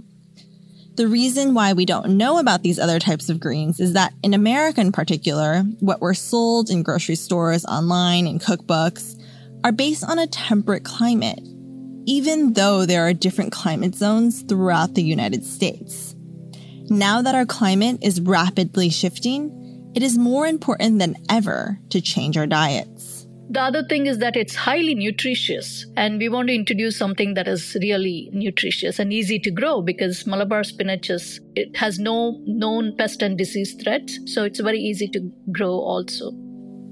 The 0.94 1.08
reason 1.08 1.54
why 1.54 1.72
we 1.72 1.87
don't 1.87 2.18
know 2.18 2.38
about 2.38 2.62
these 2.62 2.78
other 2.78 2.99
types 2.99 3.30
of 3.30 3.40
greens 3.40 3.80
is 3.80 3.94
that 3.94 4.12
in 4.22 4.34
America 4.34 4.82
in 4.82 4.92
particular, 4.92 5.62
what 5.80 6.02
were 6.02 6.12
sold 6.12 6.68
in 6.68 6.82
grocery 6.82 7.14
stores, 7.14 7.64
online, 7.64 8.26
and 8.26 8.38
cookbooks 8.38 9.18
are 9.64 9.72
based 9.72 10.04
on 10.04 10.18
a 10.18 10.26
temperate 10.26 10.84
climate, 10.84 11.40
even 12.04 12.52
though 12.52 12.84
there 12.84 13.06
are 13.06 13.14
different 13.14 13.52
climate 13.52 13.94
zones 13.94 14.42
throughout 14.42 14.94
the 14.94 15.02
United 15.02 15.46
States. 15.46 16.14
Now 16.90 17.22
that 17.22 17.34
our 17.34 17.46
climate 17.46 17.99
is 18.02 18.20
rapidly 18.20 18.90
shifting, 18.90 19.92
it 19.94 20.02
is 20.02 20.18
more 20.18 20.46
important 20.46 20.99
than 20.99 21.16
ever 21.30 21.78
to 21.88 22.02
change 22.02 22.37
our 22.37 22.46
diets. 22.46 23.21
The 23.50 23.61
other 23.61 23.84
thing 23.84 24.06
is 24.06 24.18
that 24.18 24.37
it's 24.37 24.54
highly 24.54 24.94
nutritious, 24.94 25.87
and 25.96 26.18
we 26.18 26.28
want 26.28 26.49
to 26.49 26.54
introduce 26.54 26.96
something 26.96 27.34
that 27.34 27.49
is 27.49 27.76
really 27.82 28.30
nutritious 28.32 28.99
and 28.99 29.12
easy 29.12 29.38
to 29.40 29.50
grow 29.50 29.82
because 29.82 30.26
Malabar 30.26 30.64
spinach 30.64 31.11
is, 31.11 31.40
it 31.54 31.76
has 31.76 31.99
no 31.99 32.40
known 32.46 32.96
pest 32.96 33.20
and 33.20 33.37
disease 33.37 33.75
threats, 33.75 34.18
so 34.26 34.44
it's 34.44 34.61
very 34.61 34.78
easy 34.78 35.08
to 35.08 35.30
grow 35.50 35.72
also. 35.72 36.32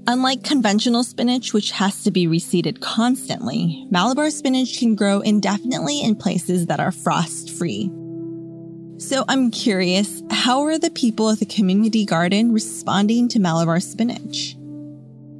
Unlike 0.07 0.43
conventional 0.43 1.03
spinach, 1.03 1.53
which 1.53 1.71
has 1.71 2.03
to 2.03 2.11
be 2.11 2.27
reseeded 2.27 2.79
constantly, 2.81 3.87
Malabar 3.89 4.29
spinach 4.29 4.77
can 4.77 4.95
grow 4.95 5.21
indefinitely 5.21 6.01
in 6.01 6.15
places 6.15 6.65
that 6.67 6.79
are 6.79 6.91
frost 6.91 7.51
free. 7.51 7.89
So 8.97 9.25
I'm 9.27 9.49
curious, 9.49 10.21
how 10.29 10.61
are 10.63 10.77
the 10.77 10.91
people 10.91 11.29
at 11.29 11.39
the 11.39 11.45
community 11.45 12.05
garden 12.05 12.51
responding 12.51 13.29
to 13.29 13.39
Malabar 13.39 13.79
spinach? 13.79 14.55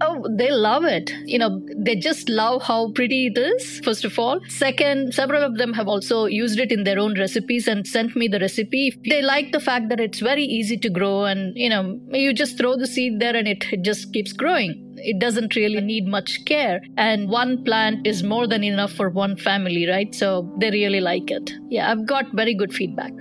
Oh, 0.04 0.26
they 0.36 0.52
love 0.52 0.84
it. 0.84 1.12
You 1.26 1.38
know, 1.38 1.62
they 1.78 1.96
just 1.96 2.28
love 2.28 2.64
how 2.64 2.92
pretty 2.92 3.28
it 3.28 3.38
is, 3.38 3.80
first 3.84 4.04
of 4.04 4.18
all. 4.18 4.40
Second, 4.48 5.14
several 5.14 5.44
of 5.44 5.58
them 5.58 5.74
have 5.74 5.88
also 5.88 6.26
used 6.26 6.60
it 6.60 6.72
in 6.72 6.84
their 6.84 6.98
own 6.98 7.18
recipes 7.20 7.68
and 7.68 7.86
sent 7.86 8.16
me 8.16 8.28
the 8.28 8.40
recipe. 8.40 8.98
They 9.08 9.22
like 9.22 9.52
the 9.52 9.60
fact 9.60 9.90
that 9.90 10.00
it's 10.00 10.20
very 10.20 10.44
easy 10.44 10.78
to 10.78 10.90
grow 10.90 11.26
and, 11.26 11.56
you 11.56 11.70
know, 11.70 12.00
you 12.12 12.34
just 12.34 12.58
throw 12.58 12.76
the 12.78 12.88
seed 12.88 13.20
there 13.20 13.36
and 13.36 13.48
it, 13.48 13.64
it 13.72 13.84
just 13.84 14.12
keeps 14.12 14.34
growing. 14.34 14.96
It 14.98 15.20
doesn't 15.20 15.56
really 15.56 15.82
need 15.82 16.08
much 16.08 16.46
care. 16.46 16.82
And 16.98 17.30
one 17.30 17.64
plant 17.64 18.08
is 18.08 18.24
more 18.24 18.48
than 18.48 18.64
enough 18.64 18.94
for 18.94 19.10
one 19.10 19.38
family, 19.38 19.88
right? 19.88 20.14
So 20.16 20.52
they 20.60 20.72
really 20.72 21.02
like 21.02 21.30
it. 21.30 21.52
Yeah, 21.70 21.92
I've 21.92 22.08
got 22.08 22.26
very 22.34 22.56
good 22.56 22.74
feedback. 22.74 23.12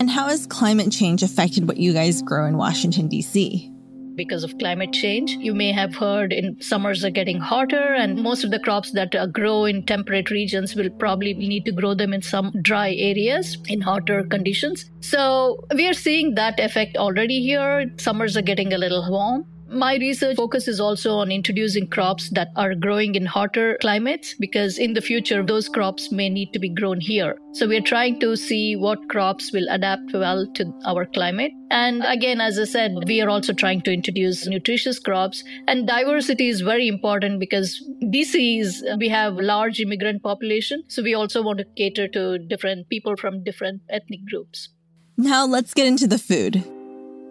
And 0.00 0.08
how 0.08 0.28
has 0.28 0.46
climate 0.46 0.92
change 0.92 1.24
affected 1.24 1.66
what 1.66 1.78
you 1.78 1.92
guys 1.92 2.22
grow 2.22 2.46
in 2.46 2.56
Washington, 2.56 3.08
D.C.? 3.08 3.72
Because 4.18 4.44
of 4.44 4.58
climate 4.58 4.92
change. 4.92 5.30
You 5.40 5.54
may 5.54 5.72
have 5.72 5.96
heard 5.96 6.34
in 6.34 6.60
summers 6.60 7.04
are 7.04 7.10
getting 7.10 7.40
hotter, 7.40 7.94
and 7.94 8.22
most 8.22 8.44
of 8.44 8.50
the 8.50 8.58
crops 8.58 8.92
that 8.92 9.14
grow 9.32 9.64
in 9.64 9.86
temperate 9.86 10.30
regions 10.30 10.74
will 10.74 10.90
probably 10.90 11.32
need 11.32 11.64
to 11.64 11.72
grow 11.72 11.94
them 11.94 12.12
in 12.12 12.20
some 12.20 12.52
dry 12.60 12.94
areas 12.94 13.56
in 13.68 13.80
hotter 13.80 14.24
conditions. 14.24 14.90
So 15.00 15.64
we 15.74 15.88
are 15.88 15.94
seeing 15.94 16.34
that 16.34 16.60
effect 16.60 16.98
already 16.98 17.40
here. 17.40 17.90
Summers 17.96 18.36
are 18.36 18.42
getting 18.42 18.74
a 18.74 18.78
little 18.78 19.06
warm. 19.10 19.46
My 19.70 19.96
research 19.96 20.36
focuses 20.36 20.80
also 20.80 21.16
on 21.16 21.30
introducing 21.30 21.88
crops 21.88 22.30
that 22.30 22.48
are 22.56 22.74
growing 22.74 23.14
in 23.14 23.26
hotter 23.26 23.76
climates 23.82 24.34
because 24.34 24.78
in 24.78 24.94
the 24.94 25.02
future 25.02 25.42
those 25.42 25.68
crops 25.68 26.10
may 26.10 26.30
need 26.30 26.54
to 26.54 26.58
be 26.58 26.70
grown 26.70 27.00
here. 27.00 27.38
So 27.52 27.68
we're 27.68 27.82
trying 27.82 28.18
to 28.20 28.34
see 28.34 28.76
what 28.76 29.10
crops 29.10 29.52
will 29.52 29.66
adapt 29.68 30.14
well 30.14 30.46
to 30.54 30.72
our 30.86 31.04
climate. 31.04 31.52
And 31.70 32.02
again, 32.06 32.40
as 32.40 32.58
I 32.58 32.64
said, 32.64 32.94
we 33.06 33.20
are 33.20 33.28
also 33.28 33.52
trying 33.52 33.82
to 33.82 33.92
introduce 33.92 34.46
nutritious 34.46 34.98
crops 34.98 35.44
and 35.66 35.86
diversity 35.86 36.48
is 36.48 36.62
very 36.62 36.88
important 36.88 37.38
because 37.38 37.84
DC 38.04 38.60
is, 38.60 38.82
we 38.98 39.10
have 39.10 39.34
large 39.34 39.80
immigrant 39.80 40.22
population. 40.22 40.84
So 40.88 41.02
we 41.02 41.12
also 41.12 41.42
want 41.42 41.58
to 41.58 41.66
cater 41.76 42.08
to 42.08 42.38
different 42.38 42.88
people 42.88 43.16
from 43.16 43.44
different 43.44 43.82
ethnic 43.90 44.20
groups. 44.30 44.70
Now 45.18 45.44
let's 45.44 45.74
get 45.74 45.86
into 45.86 46.06
the 46.06 46.18
food. 46.18 46.64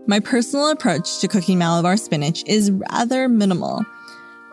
My 0.09 0.21
personal 0.21 0.69
approach 0.69 1.19
to 1.19 1.27
cooking 1.27 1.57
Malabar 1.57 1.97
spinach 1.97 2.41
is 2.47 2.71
rather 2.71 3.27
minimal. 3.27 3.85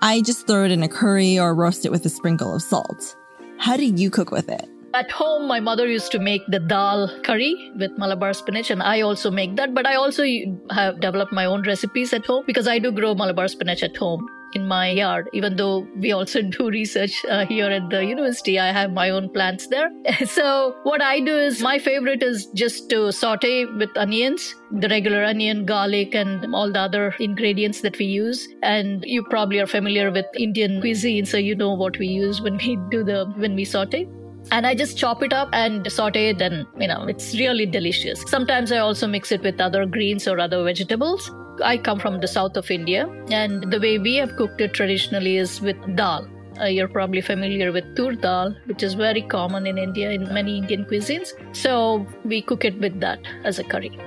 I 0.03 0.21
just 0.21 0.49
throw 0.49 0.65
it 0.65 0.73
in 0.73 0.83
a 0.83 0.89
curry 0.89 1.39
or 1.39 1.55
roast 1.55 1.87
it 1.87 1.93
with 1.93 2.05
a 2.05 2.09
sprinkle 2.09 2.57
of 2.57 2.61
salt. 2.61 3.15
How 3.59 3.77
do 3.77 3.85
you 3.85 4.11
cook 4.11 4.33
with 4.33 4.49
it? 4.49 4.69
At 4.95 5.13
home, 5.13 5.47
my 5.47 5.61
mother 5.61 5.87
used 5.87 6.11
to 6.11 6.19
make 6.19 6.43
the 6.49 6.59
dal 6.59 7.09
curry 7.23 7.71
with 7.79 7.93
Malabar 7.97 8.33
spinach, 8.33 8.73
and 8.73 8.83
I 8.83 9.03
also 9.03 9.31
make 9.31 9.55
that. 9.55 9.75
But 9.75 9.87
I 9.87 9.95
also 9.95 10.25
have 10.71 10.99
developed 10.99 11.33
my 11.33 11.45
own 11.45 11.63
recipes 11.63 12.13
at 12.13 12.27
home 12.27 12.43
because 12.49 12.67
I 12.67 12.81
do 12.81 12.91
grow 12.91 13.15
Malabar 13.15 13.47
spinach 13.47 13.85
at 13.85 13.97
home 13.97 14.29
in 14.55 14.67
my 14.67 14.91
yard. 14.91 15.29
Even 15.33 15.57
though 15.57 15.87
we 15.97 16.13
also 16.13 16.43
do 16.57 16.69
research 16.71 17.25
uh, 17.27 17.47
here 17.47 17.71
at 17.71 17.91
the 17.91 18.05
university, 18.05 18.59
I 18.59 18.73
have 18.73 18.93
my 18.93 19.11
own 19.11 19.31
plants 19.31 19.67
there. 19.69 19.91
so 20.27 20.75
what 20.83 21.03
I 21.03 21.21
do 21.21 21.37
is 21.37 21.61
my 21.63 21.79
favorite 21.79 22.23
is 22.23 22.47
just 22.55 22.91
to 22.91 23.13
saute 23.13 23.67
with 23.67 23.91
onions, 23.97 24.55
the 24.71 24.89
regular 24.89 25.25
onion, 25.25 25.65
garlic, 25.65 26.15
and 26.15 26.55
all 26.55 26.73
the 26.73 26.81
other 26.81 27.15
ingredients 27.19 27.81
that 27.83 27.99
we 27.99 28.07
use. 28.07 28.49
And 28.63 29.05
you 29.07 29.25
probably 29.25 29.61
are 29.61 29.67
familiar 29.67 30.11
with 30.11 30.27
Indian 30.37 30.81
cuisine, 30.81 31.27
so 31.27 31.37
you 31.37 31.55
know 31.55 31.73
what 31.73 31.99
we 31.99 32.07
use 32.07 32.41
when 32.41 32.57
we 32.57 32.79
do 32.91 33.05
the 33.05 33.33
when 33.37 33.55
we 33.55 33.65
saute 33.65 34.09
and 34.51 34.67
I 34.67 34.75
just 34.75 34.99
chop 34.99 35.23
it 35.23 35.33
up 35.33 35.49
and 35.53 35.91
saute 35.91 36.29
it, 36.29 36.43
and 36.43 36.67
you 36.79 36.89
know, 36.89 37.05
it's 37.05 37.35
really 37.35 37.67
delicious. 37.67 38.23
Sometimes 38.27 38.73
I 38.73 38.79
also 38.79 39.07
mix 39.07 39.33
it 39.33 39.43
with 39.43 39.61
other 39.61 39.87
greens 39.87 40.29
or 40.29 40.39
other 40.39 40.63
vegetables. 40.65 41.31
I 41.63 41.79
come 41.79 41.99
from 41.99 42.21
the 42.21 42.29
south 42.29 42.57
of 42.57 42.71
India, 42.71 43.09
and 43.31 43.71
the 43.73 43.81
way 43.81 43.99
we 43.99 44.17
have 44.17 44.37
cooked 44.37 44.61
it 44.61 44.75
traditionally 44.75 45.37
is 45.37 45.61
with 45.61 45.77
dal. 45.97 46.29
Uh, 46.61 46.67
you're 46.67 46.89
probably 46.89 47.21
familiar 47.21 47.73
with 47.73 47.97
tur 47.97 48.15
dal, 48.15 48.57
which 48.67 48.83
is 48.83 48.95
very 48.95 49.23
common 49.23 49.67
in 49.67 49.79
India 49.79 50.11
in 50.11 50.33
many 50.33 50.59
Indian 50.59 50.85
cuisines. 50.85 51.33
So 51.55 52.07
we 52.25 52.43
cook 52.43 52.65
it 52.65 52.79
with 52.79 53.01
that 53.01 53.21
as 53.45 53.59
a 53.59 53.65
curry. 53.65 53.99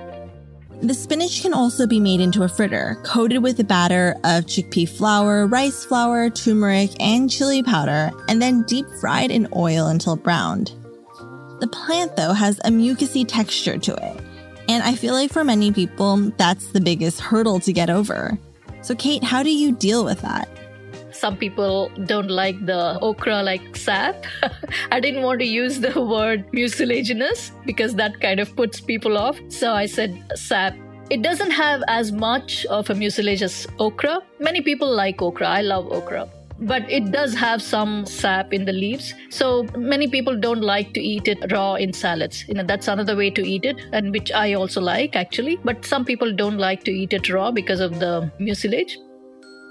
The 0.82 0.94
spinach 0.94 1.42
can 1.42 1.54
also 1.54 1.88
be 1.88 2.00
made 2.00 2.22
into 2.22 2.44
a 2.44 2.48
fritter, 2.48 3.02
coated 3.04 3.42
with 3.42 3.60
a 3.60 3.64
batter 3.64 4.12
of 4.24 4.46
chickpea 4.46 4.88
flour, 4.88 5.48
rice 5.48 5.84
flour, 5.84 6.30
turmeric, 6.30 6.92
and 7.00 7.32
chili 7.32 7.64
powder, 7.64 8.12
and 8.28 8.40
then 8.40 8.62
deep 8.64 8.86
fried 9.02 9.32
in 9.32 9.48
oil 9.56 9.88
until 9.88 10.16
browned. 10.16 10.74
The 11.60 11.68
plant, 11.68 12.16
though, 12.16 12.34
has 12.34 12.60
a 12.60 12.70
mucousy 12.70 13.26
texture 13.28 13.80
to 13.80 13.94
it, 13.96 14.22
and 14.68 14.84
I 14.84 14.96
feel 14.96 15.14
like 15.14 15.32
for 15.32 15.44
many 15.44 15.72
people, 15.72 16.18
that's 16.38 16.68
the 16.68 16.82
biggest 16.82 17.20
hurdle 17.20 17.60
to 17.62 17.74
get 17.74 17.90
over. 17.90 18.38
So, 18.82 18.96
Kate, 18.96 19.24
how 19.24 19.44
do 19.44 19.52
you 19.52 19.72
deal 19.72 20.04
with 20.04 20.22
that? 20.22 20.50
Some 21.12 21.36
people 21.36 21.90
don't 22.06 22.30
like 22.30 22.64
the 22.66 23.00
okra 23.02 23.42
like 23.42 23.76
sap. 23.76 24.26
I 24.92 25.00
didn't 25.00 25.24
want 25.24 25.40
to 25.40 25.48
use 25.48 25.80
the 25.80 26.00
word 26.00 26.46
mucilaginous 26.52 27.52
because 27.66 27.96
that 27.96 28.20
kind 28.22 28.40
of 28.40 28.56
puts 28.56 28.80
people 28.80 29.18
off. 29.18 29.40
So 29.50 29.74
I 29.74 29.88
said 29.88 30.24
sap. 30.36 30.76
It 31.10 31.24
doesn't 31.24 31.52
have 31.52 31.82
as 31.88 32.12
much 32.12 32.66
of 32.66 32.90
a 32.90 32.94
mucilage 32.94 33.42
as 33.42 33.66
okra. 33.80 34.20
Many 34.40 34.62
people 34.62 34.94
like 34.94 35.22
okra. 35.22 35.48
I 35.48 35.62
love 35.62 35.92
okra 35.92 36.30
but 36.60 36.90
it 36.90 37.12
does 37.12 37.34
have 37.36 37.62
some 37.62 38.06
sap 38.06 38.54
in 38.54 38.66
the 38.66 38.74
leaves. 38.74 39.14
So 39.30 39.64
many 39.76 40.08
people 40.08 40.40
don't 40.40 40.62
like 40.62 40.94
to 40.94 41.00
eat 41.00 41.28
it 41.28 41.52
raw 41.52 41.76
in 41.76 41.94
salads. 41.94 42.48
You 42.48 42.56
know, 42.56 42.64
that's 42.64 42.88
another 42.88 43.16
way 43.16 43.30
to 43.32 43.48
eat 43.48 43.66
it, 43.66 43.78
and 43.92 44.12
which 44.12 44.32
I 44.32 44.54
also 44.54 44.82
like 44.82 45.16
actually. 45.16 45.58
But 45.64 45.86
some 45.86 46.06
people 46.06 46.34
don't 46.34 46.58
like 46.58 46.84
to 46.86 46.92
eat 46.92 47.14
it 47.14 47.30
raw 47.30 47.52
because 47.52 47.80
of 47.80 48.00
the 48.00 48.32
mucilage. 48.40 48.98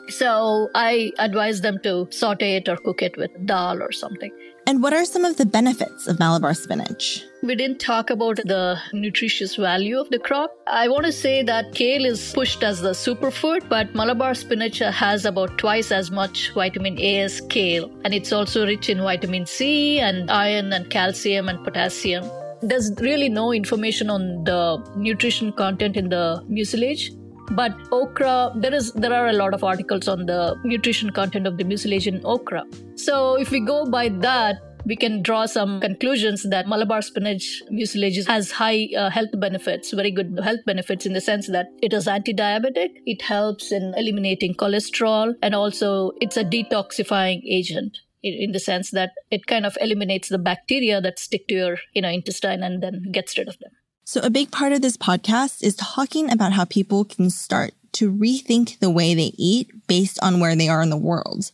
So 0.08 0.68
I 0.74 1.10
advise 1.18 1.60
them 1.60 1.80
to 1.82 2.06
saute 2.10 2.56
it 2.56 2.68
or 2.68 2.76
cook 2.76 3.02
it 3.02 3.16
with 3.16 3.30
dal 3.44 3.82
or 3.82 3.90
something. 3.90 4.30
And 4.68 4.82
what 4.82 4.92
are 4.92 5.04
some 5.04 5.24
of 5.24 5.36
the 5.36 5.46
benefits 5.46 6.08
of 6.08 6.18
Malabar 6.18 6.52
spinach? 6.52 7.22
We 7.44 7.54
didn't 7.54 7.78
talk 7.78 8.10
about 8.10 8.36
the 8.36 8.76
nutritious 8.92 9.54
value 9.54 9.96
of 9.96 10.10
the 10.10 10.18
crop. 10.18 10.50
I 10.66 10.88
want 10.88 11.06
to 11.06 11.12
say 11.12 11.44
that 11.44 11.72
kale 11.72 12.04
is 12.04 12.32
pushed 12.32 12.64
as 12.64 12.80
the 12.80 12.90
superfood, 12.90 13.68
but 13.68 13.94
Malabar 13.94 14.34
spinach 14.34 14.80
has 14.80 15.24
about 15.24 15.56
twice 15.56 15.92
as 15.92 16.10
much 16.10 16.52
vitamin 16.52 16.98
A 16.98 17.20
as 17.20 17.40
kale. 17.42 17.88
And 18.04 18.12
it's 18.12 18.32
also 18.32 18.66
rich 18.66 18.88
in 18.88 18.98
vitamin 18.98 19.46
C 19.46 20.00
and 20.00 20.28
iron 20.32 20.72
and 20.72 20.90
calcium 20.90 21.48
and 21.48 21.62
potassium. 21.62 22.28
There's 22.60 22.90
really 23.00 23.28
no 23.28 23.52
information 23.52 24.10
on 24.10 24.42
the 24.42 24.78
nutrition 24.96 25.52
content 25.52 25.96
in 25.96 26.08
the 26.08 26.44
mucilage 26.48 27.12
but 27.50 27.74
okra, 27.92 28.52
there 28.56 28.74
is 28.74 28.92
there 28.92 29.12
are 29.12 29.28
a 29.28 29.32
lot 29.32 29.54
of 29.54 29.64
articles 29.64 30.08
on 30.08 30.26
the 30.26 30.58
nutrition 30.64 31.10
content 31.10 31.46
of 31.46 31.58
the 31.58 31.64
mucilage 31.64 32.06
in 32.06 32.20
okra. 32.24 32.64
So 32.96 33.34
if 33.34 33.50
we 33.50 33.60
go 33.60 33.86
by 33.86 34.08
that, 34.08 34.56
we 34.84 34.94
can 34.94 35.20
draw 35.20 35.46
some 35.46 35.80
conclusions 35.80 36.44
that 36.44 36.68
Malabar 36.68 37.02
spinach 37.02 37.62
mucilage 37.70 38.24
has 38.26 38.52
high 38.52 38.88
uh, 38.96 39.10
health 39.10 39.30
benefits, 39.34 39.92
very 39.92 40.12
good 40.12 40.38
health 40.42 40.60
benefits 40.64 41.06
in 41.06 41.12
the 41.12 41.20
sense 41.20 41.48
that 41.48 41.66
it 41.82 41.92
is 41.92 42.06
anti-diabetic, 42.06 42.90
it 43.04 43.22
helps 43.22 43.72
in 43.72 43.94
eliminating 43.96 44.54
cholesterol, 44.54 45.34
and 45.42 45.54
also 45.54 46.12
it's 46.20 46.36
a 46.36 46.44
detoxifying 46.44 47.42
agent 47.48 47.98
in 48.22 48.52
the 48.52 48.60
sense 48.60 48.90
that 48.90 49.10
it 49.30 49.46
kind 49.46 49.66
of 49.66 49.76
eliminates 49.80 50.28
the 50.28 50.38
bacteria 50.38 51.00
that 51.00 51.18
stick 51.18 51.46
to 51.48 51.54
your 51.54 51.78
you 51.92 52.02
know 52.02 52.08
intestine 52.08 52.62
and 52.62 52.82
then 52.82 53.10
gets 53.10 53.36
rid 53.36 53.48
of 53.48 53.58
them. 53.58 53.72
So, 54.08 54.20
a 54.20 54.30
big 54.30 54.52
part 54.52 54.70
of 54.70 54.82
this 54.82 54.96
podcast 54.96 55.64
is 55.64 55.74
talking 55.74 56.30
about 56.30 56.52
how 56.52 56.64
people 56.64 57.04
can 57.04 57.28
start 57.28 57.74
to 57.94 58.12
rethink 58.12 58.78
the 58.78 58.88
way 58.88 59.14
they 59.14 59.32
eat 59.36 59.68
based 59.88 60.20
on 60.22 60.38
where 60.38 60.54
they 60.54 60.68
are 60.68 60.80
in 60.80 60.90
the 60.90 60.96
world. 60.96 61.50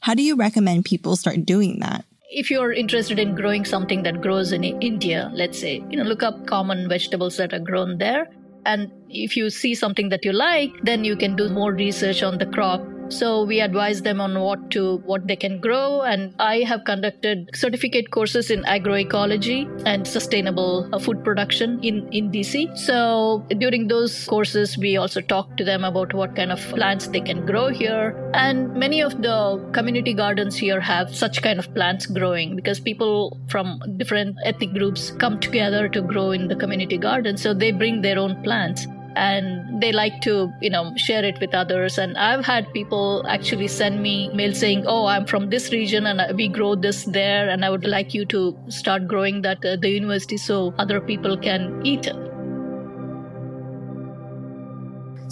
How 0.00 0.14
do 0.14 0.22
you 0.24 0.34
recommend 0.34 0.84
people 0.84 1.14
start 1.14 1.46
doing 1.46 1.78
that? 1.78 2.04
If 2.28 2.50
you're 2.50 2.72
interested 2.72 3.20
in 3.20 3.36
growing 3.36 3.64
something 3.64 4.02
that 4.02 4.20
grows 4.20 4.50
in 4.50 4.64
India, 4.64 5.30
let's 5.32 5.60
say, 5.60 5.84
you 5.90 5.96
know, 5.96 6.02
look 6.02 6.24
up 6.24 6.44
common 6.44 6.88
vegetables 6.88 7.36
that 7.36 7.54
are 7.54 7.60
grown 7.60 7.98
there. 7.98 8.26
And 8.66 8.90
if 9.08 9.36
you 9.36 9.48
see 9.48 9.76
something 9.76 10.08
that 10.08 10.24
you 10.24 10.32
like, 10.32 10.72
then 10.82 11.04
you 11.04 11.14
can 11.14 11.36
do 11.36 11.50
more 11.50 11.72
research 11.72 12.24
on 12.24 12.38
the 12.38 12.46
crop 12.46 12.82
So 13.08 13.44
we 13.44 13.60
advise 13.60 14.02
them 14.02 14.20
on 14.20 14.38
what 14.40 14.70
to 14.72 14.98
what 15.04 15.26
they 15.26 15.36
can 15.36 15.60
grow. 15.60 16.02
And 16.02 16.34
I 16.38 16.58
have 16.60 16.84
conducted 16.84 17.50
certificate 17.54 18.10
courses 18.10 18.50
in 18.50 18.62
agroecology 18.62 19.60
and 19.86 20.06
sustainable 20.06 20.88
uh, 20.92 20.98
food 20.98 21.24
production 21.24 21.78
in 21.82 22.08
in 22.12 22.30
DC. 22.30 22.76
So 22.78 23.46
during 23.58 23.88
those 23.88 24.26
courses 24.26 24.78
we 24.78 24.96
also 24.96 25.20
talk 25.20 25.56
to 25.56 25.64
them 25.64 25.84
about 25.84 26.14
what 26.14 26.34
kind 26.36 26.52
of 26.52 26.60
plants 26.70 27.08
they 27.08 27.20
can 27.20 27.44
grow 27.46 27.68
here. 27.68 28.30
And 28.34 28.74
many 28.74 29.02
of 29.02 29.20
the 29.22 29.38
community 29.72 30.14
gardens 30.14 30.56
here 30.56 30.80
have 30.80 31.14
such 31.14 31.42
kind 31.42 31.58
of 31.58 31.72
plants 31.74 32.06
growing 32.06 32.56
because 32.56 32.80
people 32.80 33.38
from 33.48 33.80
different 33.96 34.36
ethnic 34.44 34.72
groups 34.72 35.10
come 35.12 35.38
together 35.40 35.88
to 35.88 36.02
grow 36.02 36.30
in 36.30 36.48
the 36.48 36.56
community 36.56 36.98
garden. 36.98 37.36
So 37.36 37.54
they 37.54 37.72
bring 37.72 38.02
their 38.02 38.18
own 38.18 38.42
plants 38.42 38.86
and 39.16 39.80
they 39.80 39.92
like 39.92 40.20
to 40.20 40.52
you 40.60 40.70
know 40.70 40.92
share 40.96 41.24
it 41.24 41.38
with 41.40 41.54
others 41.54 41.98
and 41.98 42.16
i've 42.16 42.44
had 42.44 42.72
people 42.72 43.24
actually 43.28 43.68
send 43.68 44.02
me 44.02 44.28
mail 44.34 44.54
saying 44.54 44.84
oh 44.86 45.06
i'm 45.06 45.26
from 45.26 45.50
this 45.50 45.72
region 45.72 46.06
and 46.06 46.20
uh, 46.20 46.32
we 46.34 46.48
grow 46.48 46.74
this 46.74 47.04
there 47.04 47.48
and 47.48 47.64
i 47.64 47.70
would 47.70 47.86
like 47.86 48.14
you 48.14 48.24
to 48.24 48.56
start 48.68 49.06
growing 49.06 49.42
that 49.42 49.64
at 49.64 49.80
the 49.80 49.90
university 49.90 50.36
so 50.36 50.74
other 50.78 51.00
people 51.00 51.36
can 51.36 51.80
eat 51.84 52.06
it 52.06 52.32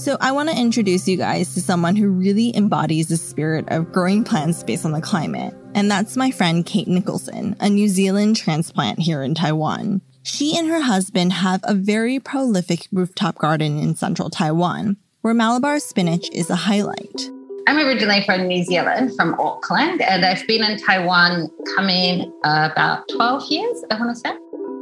so, 0.00 0.16
I 0.18 0.32
want 0.32 0.48
to 0.48 0.56
introduce 0.56 1.06
you 1.06 1.18
guys 1.18 1.52
to 1.52 1.60
someone 1.60 1.94
who 1.94 2.08
really 2.08 2.56
embodies 2.56 3.08
the 3.08 3.18
spirit 3.18 3.66
of 3.68 3.92
growing 3.92 4.24
plants 4.24 4.62
based 4.62 4.86
on 4.86 4.92
the 4.92 5.02
climate. 5.02 5.52
And 5.74 5.90
that's 5.90 6.16
my 6.16 6.30
friend 6.30 6.64
Kate 6.64 6.88
Nicholson, 6.88 7.54
a 7.60 7.68
New 7.68 7.86
Zealand 7.86 8.36
transplant 8.36 8.98
here 8.98 9.22
in 9.22 9.34
Taiwan. 9.34 10.00
She 10.32 10.56
and 10.56 10.68
her 10.68 10.80
husband 10.80 11.32
have 11.32 11.60
a 11.64 11.74
very 11.74 12.20
prolific 12.20 12.86
rooftop 12.92 13.36
garden 13.38 13.80
in 13.80 13.96
central 13.96 14.30
Taiwan, 14.30 14.96
where 15.22 15.34
Malabar 15.34 15.80
spinach 15.80 16.30
is 16.32 16.48
a 16.48 16.54
highlight. 16.54 17.28
I'm 17.66 17.76
originally 17.76 18.22
from 18.24 18.46
New 18.46 18.62
Zealand, 18.62 19.12
from 19.16 19.34
Auckland, 19.40 20.00
and 20.00 20.24
I've 20.24 20.46
been 20.46 20.62
in 20.62 20.78
Taiwan 20.78 21.50
coming 21.74 22.32
uh, 22.44 22.68
about 22.70 23.08
12 23.08 23.50
years, 23.50 23.84
I 23.90 23.98
want 23.98 24.14
to 24.14 24.20
say. 24.20 24.30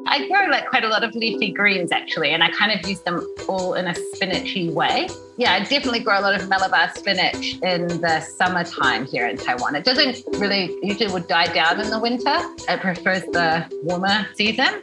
I 0.06 0.28
grow 0.28 0.50
like 0.50 0.68
quite 0.68 0.84
a 0.84 0.88
lot 0.88 1.02
of 1.02 1.14
leafy 1.14 1.50
greens 1.50 1.92
actually, 1.92 2.30
and 2.30 2.44
I 2.44 2.50
kind 2.50 2.70
of 2.70 2.86
use 2.86 3.00
them 3.00 3.26
all 3.48 3.72
in 3.72 3.86
a 3.86 3.94
spinachy 3.94 4.70
way. 4.70 5.08
Yeah, 5.38 5.54
I 5.54 5.60
definitely 5.60 6.00
grow 6.00 6.20
a 6.20 6.22
lot 6.22 6.38
of 6.38 6.46
Malabar 6.48 6.90
spinach 6.94 7.58
in 7.62 7.86
the 7.86 8.20
summertime 8.20 9.06
here 9.06 9.26
in 9.26 9.38
Taiwan. 9.38 9.76
It 9.76 9.84
doesn't 9.84 10.24
really 10.38 10.76
usually 10.82 11.10
would 11.10 11.26
die 11.26 11.50
down 11.52 11.80
in 11.80 11.88
the 11.88 11.98
winter. 11.98 12.38
It 12.68 12.80
prefers 12.80 13.22
the 13.22 13.66
warmer 13.82 14.26
season. 14.34 14.78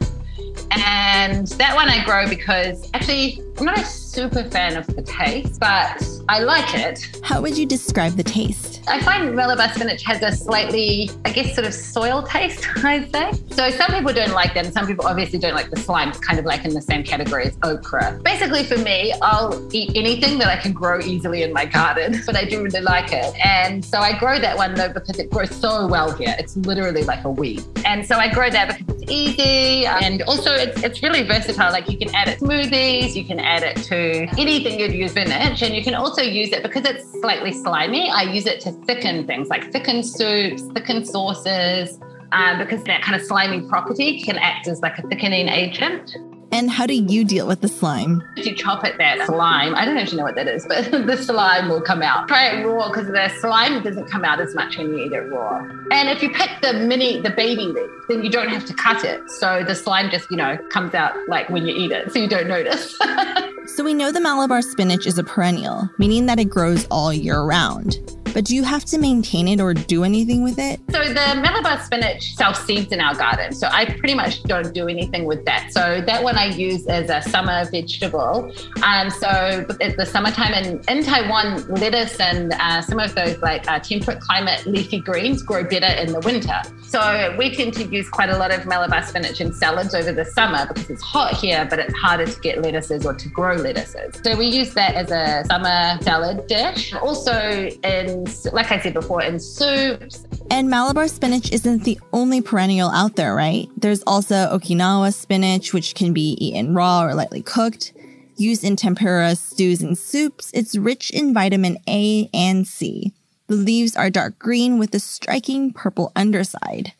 And 0.70 1.46
that 1.48 1.74
one 1.74 1.88
I 1.88 2.04
grow 2.04 2.28
because 2.28 2.90
actually 2.94 3.40
I'm 3.58 3.64
not 3.64 3.78
a 3.78 3.84
super 3.84 4.44
fan 4.44 4.76
of 4.76 4.86
the 4.86 5.02
taste, 5.02 5.60
but 5.60 6.06
I 6.28 6.40
like 6.40 6.74
it. 6.74 7.20
How 7.22 7.40
would 7.40 7.56
you 7.56 7.64
describe 7.64 8.12
the 8.12 8.22
taste? 8.22 8.82
I 8.88 9.00
find 9.00 9.34
Malabar 9.34 9.72
spinach 9.72 10.02
has 10.04 10.22
a 10.22 10.30
slightly, 10.30 11.10
I 11.24 11.32
guess, 11.32 11.54
sort 11.54 11.66
of 11.66 11.72
soil 11.72 12.22
taste, 12.22 12.66
I'd 12.84 13.10
say. 13.12 13.32
So 13.50 13.70
some 13.70 13.90
people 13.92 14.12
don't 14.12 14.32
like 14.32 14.54
that, 14.54 14.66
and 14.66 14.74
some 14.74 14.86
people 14.86 15.06
obviously 15.06 15.38
don't 15.38 15.54
like 15.54 15.70
the 15.70 15.78
slime, 15.78 16.10
it's 16.10 16.18
kind 16.18 16.38
of 16.38 16.44
like 16.44 16.64
in 16.64 16.74
the 16.74 16.82
same 16.82 17.02
category 17.02 17.46
as 17.46 17.58
okra. 17.62 18.20
Basically, 18.22 18.62
for 18.62 18.78
me, 18.78 19.14
I'll 19.22 19.66
eat 19.74 19.92
anything 19.96 20.38
that 20.38 20.48
I 20.48 20.56
can 20.60 20.72
grow 20.72 21.00
easily 21.00 21.42
in 21.42 21.52
my 21.52 21.64
garden, 21.64 22.20
but 22.26 22.36
I 22.36 22.44
do 22.44 22.62
really 22.62 22.80
like 22.80 23.12
it. 23.12 23.34
And 23.44 23.84
so 23.84 23.98
I 23.98 24.18
grow 24.18 24.38
that 24.38 24.56
one 24.56 24.74
though 24.74 24.92
because 24.92 25.18
it 25.18 25.30
grows 25.30 25.50
so 25.50 25.86
well 25.86 26.12
here. 26.12 26.36
It's 26.38 26.56
literally 26.58 27.04
like 27.04 27.24
a 27.24 27.30
weed. 27.30 27.64
And 27.84 28.06
so 28.06 28.16
I 28.16 28.32
grow 28.32 28.50
that 28.50 28.76
because 28.76 28.95
easy 29.08 29.86
and 29.86 30.22
also 30.22 30.52
it's, 30.52 30.82
it's 30.82 31.02
really 31.02 31.22
versatile. 31.22 31.72
Like 31.72 31.88
you 31.88 31.98
can 31.98 32.14
add 32.14 32.28
it 32.28 32.40
smoothies, 32.40 33.14
you 33.14 33.24
can 33.24 33.40
add 33.40 33.62
it 33.62 33.76
to 33.84 34.26
anything 34.38 34.78
you'd 34.78 34.92
use 34.92 35.12
spinach. 35.12 35.62
And 35.62 35.74
you 35.74 35.82
can 35.82 35.94
also 35.94 36.22
use 36.22 36.52
it 36.52 36.62
because 36.62 36.84
it's 36.84 37.10
slightly 37.20 37.52
slimy. 37.52 38.10
I 38.10 38.22
use 38.22 38.46
it 38.46 38.60
to 38.62 38.72
thicken 38.72 39.26
things 39.26 39.48
like 39.48 39.72
thicken 39.72 40.02
soups, 40.02 40.62
thicken 40.74 41.04
sauces, 41.04 41.98
um, 42.32 42.58
because 42.58 42.82
that 42.84 43.02
kind 43.02 43.20
of 43.20 43.26
slimy 43.26 43.66
property 43.68 44.20
can 44.20 44.36
act 44.38 44.68
as 44.68 44.80
like 44.80 44.98
a 44.98 45.02
thickening 45.02 45.48
agent. 45.48 46.16
And 46.56 46.70
how 46.70 46.86
do 46.86 46.94
you 46.94 47.22
deal 47.22 47.46
with 47.46 47.60
the 47.60 47.68
slime? 47.68 48.26
If 48.34 48.46
you 48.46 48.54
chop 48.54 48.82
it, 48.82 48.96
that 48.96 49.26
slime, 49.26 49.74
I 49.74 49.84
don't 49.84 50.10
you 50.10 50.16
know 50.16 50.24
what 50.24 50.36
that 50.36 50.48
is, 50.48 50.64
but 50.66 50.90
the 51.06 51.14
slime 51.18 51.68
will 51.68 51.82
come 51.82 52.00
out. 52.00 52.28
Try 52.28 52.46
it 52.46 52.64
raw 52.64 52.88
because 52.88 53.08
the 53.08 53.28
slime 53.40 53.82
doesn't 53.82 54.06
come 54.06 54.24
out 54.24 54.40
as 54.40 54.54
much 54.54 54.78
when 54.78 54.88
you 54.88 55.04
eat 55.04 55.12
it 55.12 55.30
raw. 55.30 55.58
And 55.90 56.08
if 56.08 56.22
you 56.22 56.30
pick 56.30 56.48
the 56.62 56.72
mini, 56.72 57.20
the 57.20 57.28
baby 57.28 57.66
leaf, 57.66 57.90
then 58.08 58.24
you 58.24 58.30
don't 58.30 58.48
have 58.48 58.64
to 58.64 58.72
cut 58.72 59.04
it. 59.04 59.20
So 59.32 59.64
the 59.64 59.74
slime 59.74 60.08
just, 60.08 60.30
you 60.30 60.38
know, 60.38 60.56
comes 60.70 60.94
out 60.94 61.14
like 61.28 61.50
when 61.50 61.66
you 61.66 61.76
eat 61.76 61.92
it, 61.92 62.10
so 62.10 62.20
you 62.20 62.26
don't 62.26 62.48
notice. 62.48 62.98
so 63.66 63.84
we 63.84 63.92
know 63.92 64.10
the 64.10 64.22
Malabar 64.22 64.62
spinach 64.62 65.06
is 65.06 65.18
a 65.18 65.24
perennial, 65.24 65.90
meaning 65.98 66.24
that 66.24 66.38
it 66.38 66.48
grows 66.48 66.86
all 66.90 67.12
year 67.12 67.42
round 67.42 67.98
but 68.36 68.44
do 68.44 68.54
you 68.54 68.64
have 68.64 68.84
to 68.84 68.98
maintain 68.98 69.48
it 69.48 69.62
or 69.62 69.72
do 69.72 70.04
anything 70.04 70.42
with 70.42 70.58
it? 70.58 70.78
So 70.90 71.02
the 71.08 71.40
Malabar 71.40 71.80
spinach 71.82 72.34
self 72.34 72.62
seeds 72.66 72.92
in 72.92 73.00
our 73.00 73.14
garden. 73.14 73.54
So 73.54 73.66
I 73.72 73.86
pretty 73.86 74.12
much 74.12 74.42
don't 74.42 74.74
do 74.74 74.88
anything 74.88 75.24
with 75.24 75.42
that. 75.46 75.72
So 75.72 76.02
that 76.02 76.22
one 76.22 76.36
I 76.36 76.48
use 76.48 76.86
as 76.86 77.08
a 77.08 77.26
summer 77.30 77.64
vegetable. 77.70 78.52
Um, 78.82 79.08
so 79.08 79.64
it's 79.80 79.96
the 79.96 80.04
summertime 80.04 80.52
in, 80.52 80.82
in 80.86 81.02
Taiwan, 81.02 81.66
lettuce 81.68 82.20
and 82.20 82.52
uh, 82.52 82.82
some 82.82 82.98
of 82.98 83.14
those 83.14 83.38
like 83.40 83.66
uh, 83.70 83.78
temperate 83.78 84.20
climate 84.20 84.66
leafy 84.66 85.00
greens 85.00 85.42
grow 85.42 85.64
better 85.64 85.98
in 85.98 86.12
the 86.12 86.20
winter. 86.20 86.60
So 86.82 87.34
we 87.38 87.54
tend 87.54 87.72
to 87.74 87.84
use 87.84 88.10
quite 88.10 88.28
a 88.28 88.36
lot 88.36 88.52
of 88.52 88.66
Malabar 88.66 89.02
spinach 89.02 89.40
in 89.40 89.54
salads 89.54 89.94
over 89.94 90.12
the 90.12 90.26
summer 90.26 90.66
because 90.66 90.90
it's 90.90 91.02
hot 91.02 91.32
here, 91.38 91.66
but 91.70 91.78
it's 91.78 91.94
harder 91.94 92.26
to 92.26 92.40
get 92.40 92.60
lettuces 92.60 93.06
or 93.06 93.14
to 93.14 93.28
grow 93.30 93.54
lettuces. 93.54 94.20
So 94.22 94.36
we 94.36 94.46
use 94.46 94.74
that 94.74 94.94
as 94.94 95.10
a 95.10 95.42
summer 95.46 95.98
salad 96.02 96.46
dish. 96.48 96.92
Also 96.92 97.70
in 97.82 98.25
like 98.52 98.70
I 98.70 98.80
said 98.80 98.94
before, 98.94 99.22
in 99.22 99.38
soups. 99.38 100.26
And 100.50 100.68
Malabar 100.68 101.08
spinach 101.08 101.52
isn't 101.52 101.84
the 101.84 101.98
only 102.12 102.40
perennial 102.40 102.90
out 102.90 103.16
there, 103.16 103.34
right? 103.34 103.68
There's 103.76 104.02
also 104.06 104.34
Okinawa 104.34 105.12
spinach, 105.14 105.72
which 105.72 105.94
can 105.94 106.12
be 106.12 106.36
eaten 106.40 106.74
raw 106.74 107.04
or 107.04 107.14
lightly 107.14 107.42
cooked. 107.42 107.92
Used 108.36 108.64
in 108.64 108.76
tempura, 108.76 109.34
stews, 109.34 109.82
and 109.82 109.96
soups, 109.96 110.50
it's 110.52 110.76
rich 110.76 111.10
in 111.10 111.32
vitamin 111.32 111.78
A 111.88 112.28
and 112.34 112.66
C. 112.66 113.12
The 113.46 113.54
leaves 113.54 113.96
are 113.96 114.10
dark 114.10 114.38
green 114.38 114.78
with 114.78 114.94
a 114.94 114.98
striking 114.98 115.72
purple 115.72 116.12
underside. 116.14 116.92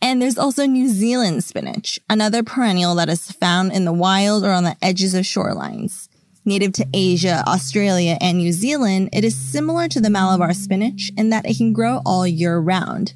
And 0.00 0.20
there's 0.20 0.38
also 0.38 0.66
New 0.66 0.88
Zealand 0.88 1.44
spinach, 1.44 2.00
another 2.10 2.42
perennial 2.42 2.96
that 2.96 3.08
is 3.08 3.30
found 3.30 3.72
in 3.72 3.84
the 3.84 3.92
wild 3.92 4.44
or 4.44 4.50
on 4.50 4.64
the 4.64 4.76
edges 4.82 5.14
of 5.14 5.24
shorelines. 5.24 6.08
Native 6.44 6.72
to 6.72 6.86
Asia, 6.92 7.44
Australia, 7.46 8.18
and 8.20 8.38
New 8.38 8.50
Zealand, 8.50 9.10
it 9.12 9.24
is 9.24 9.36
similar 9.36 9.86
to 9.86 10.00
the 10.00 10.10
Malabar 10.10 10.52
spinach 10.52 11.12
in 11.16 11.30
that 11.30 11.48
it 11.48 11.56
can 11.56 11.72
grow 11.72 12.02
all 12.04 12.26
year 12.26 12.58
round. 12.58 13.14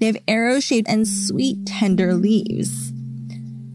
They 0.00 0.06
have 0.06 0.16
arrow 0.26 0.58
shaped 0.58 0.88
and 0.88 1.06
sweet, 1.06 1.66
tender 1.66 2.14
leaves. 2.14 2.92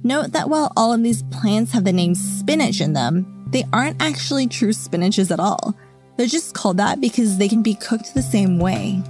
Note 0.04 0.34
that 0.34 0.50
while 0.50 0.74
all 0.76 0.92
of 0.92 1.02
these 1.02 1.24
plants 1.24 1.72
have 1.72 1.86
the 1.86 1.94
name 1.94 2.14
spinach 2.14 2.82
in 2.82 2.92
them, 2.92 3.48
they 3.52 3.64
aren't 3.72 4.02
actually 4.02 4.48
true 4.48 4.70
spinaches 4.70 5.32
at 5.32 5.40
all. 5.40 5.76
They're 6.18 6.28
just 6.28 6.54
called 6.54 6.78
that 6.78 7.00
because 7.00 7.38
they 7.38 7.48
can 7.48 7.64
be 7.64 7.76
cooked 7.76 8.14
the 8.14 8.22
same 8.22 8.60
way. 8.60 9.02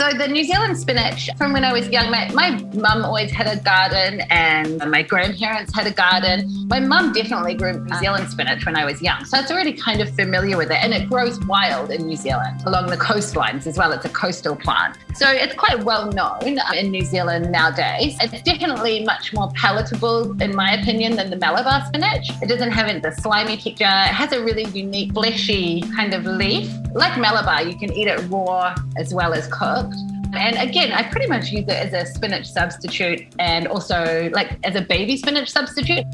So 0.00 0.08
the 0.14 0.28
New 0.28 0.44
Zealand 0.44 0.78
spinach, 0.78 1.28
from 1.36 1.52
when 1.52 1.62
I 1.62 1.74
was 1.74 1.86
young, 1.90 2.10
my, 2.10 2.30
my 2.32 2.52
mum 2.72 3.04
always 3.04 3.30
had 3.30 3.46
a 3.46 3.62
garden 3.62 4.22
and 4.30 4.78
my 4.90 5.02
grandparents 5.02 5.74
had 5.74 5.86
a 5.86 5.90
garden. 5.90 6.66
My 6.68 6.80
mum 6.80 7.12
definitely 7.12 7.52
grew 7.52 7.78
New 7.78 7.94
Zealand 7.96 8.30
spinach 8.30 8.64
when 8.64 8.76
I 8.76 8.86
was 8.86 9.02
young. 9.02 9.26
So 9.26 9.38
it's 9.38 9.50
already 9.50 9.74
kind 9.74 10.00
of 10.00 10.08
familiar 10.14 10.56
with 10.56 10.70
it. 10.70 10.78
And 10.82 10.94
it 10.94 11.10
grows 11.10 11.38
wild 11.44 11.90
in 11.90 12.06
New 12.06 12.16
Zealand 12.16 12.62
along 12.64 12.86
the 12.86 12.96
coastlines 12.96 13.66
as 13.66 13.76
well. 13.76 13.92
It's 13.92 14.06
a 14.06 14.08
coastal 14.08 14.56
plant. 14.56 14.96
So 15.14 15.28
it's 15.28 15.54
quite 15.54 15.84
well 15.84 16.10
known 16.10 16.58
in 16.74 16.90
New 16.90 17.04
Zealand 17.04 17.52
nowadays. 17.52 18.16
It's 18.22 18.40
definitely 18.40 19.04
much 19.04 19.34
more 19.34 19.50
palatable, 19.54 20.40
in 20.40 20.56
my 20.56 20.76
opinion, 20.76 21.16
than 21.16 21.28
the 21.28 21.36
Malabar 21.36 21.84
spinach. 21.84 22.30
It 22.40 22.48
doesn't 22.48 22.70
have 22.70 23.02
the 23.02 23.12
slimy 23.12 23.58
texture. 23.58 23.84
It 23.84 24.14
has 24.14 24.32
a 24.32 24.42
really 24.42 24.64
unique, 24.64 25.12
fleshy 25.12 25.82
kind 25.94 26.14
of 26.14 26.24
leaf. 26.24 26.72
Like 26.94 27.20
Malabar, 27.20 27.64
you 27.64 27.78
can 27.78 27.92
eat 27.92 28.08
it 28.08 28.18
raw 28.30 28.74
as 28.96 29.12
well 29.12 29.34
as 29.34 29.46
cooked. 29.48 29.89
And 30.32 30.56
again, 30.56 30.92
I 30.92 31.02
pretty 31.10 31.26
much 31.26 31.50
use 31.50 31.64
it 31.64 31.70
as 31.70 31.92
a 31.92 32.06
spinach 32.12 32.46
substitute 32.46 33.26
and 33.38 33.66
also 33.66 34.30
like 34.32 34.58
as 34.64 34.76
a 34.76 34.80
baby 34.80 35.16
spinach 35.16 35.50
substitute. 35.50 36.04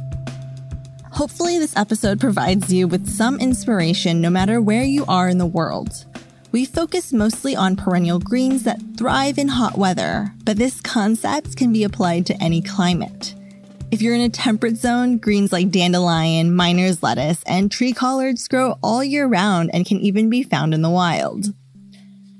Hopefully, 1.12 1.58
this 1.58 1.76
episode 1.76 2.20
provides 2.20 2.72
you 2.72 2.86
with 2.86 3.08
some 3.08 3.40
inspiration 3.40 4.20
no 4.20 4.30
matter 4.30 4.60
where 4.60 4.84
you 4.84 5.04
are 5.06 5.28
in 5.28 5.38
the 5.38 5.46
world. 5.46 6.04
We 6.52 6.64
focus 6.64 7.12
mostly 7.12 7.56
on 7.56 7.76
perennial 7.76 8.18
greens 8.18 8.62
that 8.62 8.80
thrive 8.96 9.38
in 9.38 9.48
hot 9.48 9.76
weather, 9.76 10.32
but 10.44 10.56
this 10.56 10.80
concept 10.80 11.56
can 11.56 11.72
be 11.72 11.84
applied 11.84 12.26
to 12.26 12.42
any 12.42 12.62
climate. 12.62 13.34
If 13.90 14.02
you're 14.02 14.14
in 14.14 14.20
a 14.20 14.28
temperate 14.28 14.76
zone, 14.76 15.18
greens 15.18 15.52
like 15.52 15.70
dandelion, 15.70 16.56
miner's 16.56 17.02
lettuce, 17.02 17.42
and 17.46 17.70
tree 17.70 17.92
collards 17.92 18.48
grow 18.48 18.78
all 18.82 19.04
year 19.04 19.26
round 19.26 19.70
and 19.72 19.86
can 19.86 20.00
even 20.00 20.28
be 20.28 20.42
found 20.42 20.74
in 20.74 20.82
the 20.82 20.90
wild. 20.90 21.54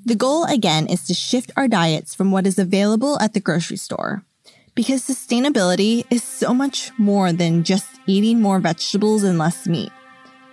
The 0.07 0.15
goal 0.15 0.45
again 0.45 0.87
is 0.87 1.05
to 1.07 1.15
shift 1.15 1.51
our 1.57 1.67
diets 1.67 2.15
from 2.15 2.31
what 2.31 2.47
is 2.47 2.61
available 2.61 3.19
at 3.19 3.35
the 3.35 3.41
grocery 3.41 3.77
store. 3.77 4.23
Because 4.77 5.03
sustainability 5.03 6.05
is 6.11 6.23
so 6.23 6.55
much 6.55 6.93
more 6.97 7.33
than 7.33 7.65
just 7.65 7.89
eating 8.07 8.41
more 8.41 8.61
vegetables 8.61 9.25
and 9.25 9.37
less 9.37 9.67
meat. 9.67 9.91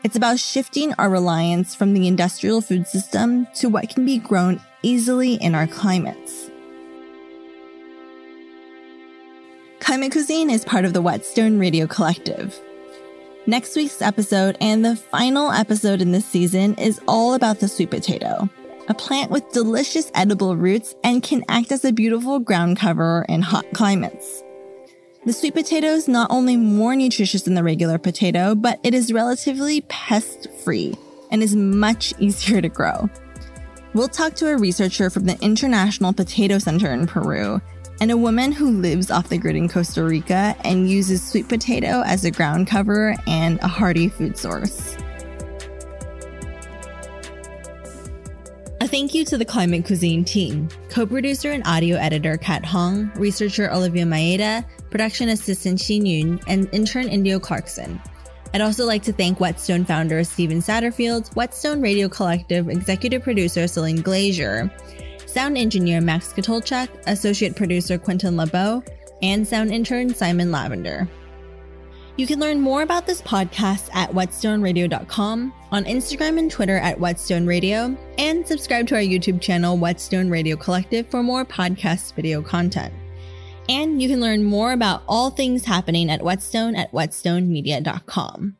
It's 0.04 0.16
about 0.16 0.39
shifting 0.39 0.96
our 0.96 1.08
reliance 1.08 1.76
from 1.76 1.94
the 1.94 2.08
industrial 2.08 2.62
food 2.62 2.88
system 2.88 3.46
to 3.58 3.70
what 3.70 3.89
can 3.89 4.08
be 4.08 4.18
grown 4.18 4.60
easily 4.82 5.36
in 5.36 5.54
our 5.54 5.68
climates. 5.68 6.50
Climate 9.82 10.13
Cuisine 10.13 10.50
is 10.50 10.66
part 10.66 10.84
of 10.84 10.94
the 10.94 11.02
Whetstone 11.02 11.60
Radio 11.60 11.86
Collective. 11.86 12.60
Next 13.46 13.76
week's 13.76 14.02
episode 14.02 14.58
and 14.60 14.84
the 14.84 14.96
final 14.96 15.52
episode 15.52 16.02
in 16.02 16.12
this 16.12 16.26
season 16.26 16.74
is 16.80 17.00
all 17.08 17.36
about 17.36 17.60
the 17.60 17.68
sweet 17.68 17.92
potato, 17.92 18.50
a 18.88 18.93
plant 18.93 19.32
with 19.32 19.52
delicious 19.52 20.12
edible 20.13 20.56
roots 20.56 20.96
and 21.04 21.24
can 21.24 21.43
act 21.48 21.72
as 21.72 21.86
a 21.86 21.93
beautiful 21.93 22.39
ground 22.39 22.78
cover 22.78 23.26
in 23.30 23.41
hot 23.41 23.65
climates. 23.74 24.43
The 25.26 25.34
sweet 25.34 25.54
potato 25.54 25.88
is 25.88 26.08
not 26.08 26.30
only 26.30 26.58
more 26.58 26.96
nutritious 26.96 27.43
than 27.43 27.54
the 27.54 27.63
regular 27.63 27.98
potato, 27.98 28.56
but 28.56 28.80
it 28.84 28.93
is 28.93 29.13
relatively 29.13 29.82
pest 29.82 30.50
free 30.63 30.96
and 31.32 31.41
is 31.41 31.56
much 31.56 32.13
easier 32.19 32.62
to 32.62 32.69
grow. 32.69 33.10
We'll 33.93 34.10
talk 34.10 34.34
to 34.36 34.50
a 34.50 34.58
researcher 34.58 35.10
from 35.10 35.26
the 35.26 35.39
International 35.39 36.13
Potato 36.13 36.58
Center 36.58 36.91
in 36.91 37.08
Peru 37.08 37.62
and 38.02 38.12
a 38.12 38.17
woman 38.17 38.52
who 38.52 38.69
lives 38.69 39.12
off 39.12 39.30
the 39.30 39.38
grid 39.38 39.56
in 39.56 39.69
Costa 39.69 40.04
Rica 40.04 40.56
and 40.65 40.89
uses 40.89 41.26
sweet 41.26 41.48
potato 41.48 42.02
as 42.06 42.26
a 42.26 42.32
ground 42.32 42.67
cover 42.67 43.15
and 43.28 43.60
a 43.62 43.67
hearty 43.67 44.10
food 44.10 44.38
source. 44.38 44.98
Thank 48.93 49.15
you 49.15 49.25
to 49.25 49.39
the 49.39 49.43
Climate 49.43 49.84
Cuisine 49.84 50.23
team, 50.23 50.69
co-producer 50.89 51.49
and 51.49 51.65
audio 51.65 51.97
editor 51.97 52.38
Kat 52.38 52.63
Hong, 52.63 53.12
researcher 53.15 53.73
Olivia 53.73 54.06
Maeda, 54.06 54.63
production 54.91 55.29
assistant 55.29 55.79
Xin 55.79 56.08
Yun, 56.08 56.39
and 56.45 56.69
intern 56.71 57.08
Indio 57.08 57.39
Clarkson. 57.39 57.99
I'd 58.53 58.62
also 58.62 58.86
like 58.86 59.01
to 59.01 59.12
thank 59.12 59.39
Whetstone 59.39 59.84
founder 59.84 60.23
Stephen 60.23 60.60
Satterfield, 60.60 61.36
Whetstone 61.36 61.82
Radio 61.82 62.08
Collective 62.08 62.69
executive 62.69 63.23
producer 63.23 63.67
Celine 63.67 64.03
Glazier, 64.03 64.71
sound 65.25 65.58
engineer 65.58 65.99
Max 65.99 66.32
Katolchak, 66.32 66.88
associate 67.08 67.56
producer 67.56 67.97
Quentin 67.97 68.38
LeBeau, 68.38 68.84
and 69.23 69.47
sound 69.47 69.71
intern 69.71 70.13
Simon 70.13 70.51
Lavender. 70.51 71.10
You 72.15 72.28
can 72.28 72.39
learn 72.39 72.62
more 72.62 72.84
about 72.84 73.08
this 73.08 73.23
podcast 73.23 73.89
at 73.93 74.12
whetstoneradio.com, 74.12 75.54
on 75.71 75.84
Instagram 75.86 76.38
and 76.38 76.52
Twitter 76.52 76.78
at 76.78 76.99
Whetstone 76.99 77.47
Radio, 77.47 77.97
and 78.19 78.47
subscribe 78.47 78.88
to 78.88 78.95
our 78.95 79.02
YouTube 79.02 79.41
channel, 79.41 79.78
Whetstone 79.78 80.30
Radio 80.30 80.56
Collective, 80.56 81.08
for 81.10 81.23
more 81.23 81.43
podcast 81.43 82.13
video 82.13 82.43
content. 82.43 82.93
And 83.67 83.99
you 83.99 84.10
can 84.10 84.19
learn 84.19 84.43
more 84.43 84.73
about 84.73 85.02
all 85.08 85.32
things 85.32 85.65
happening 85.65 86.12
at 86.12 86.21
Whetstone 86.21 86.76
at 86.76 86.91
whetstonemedia.com. 86.91 88.58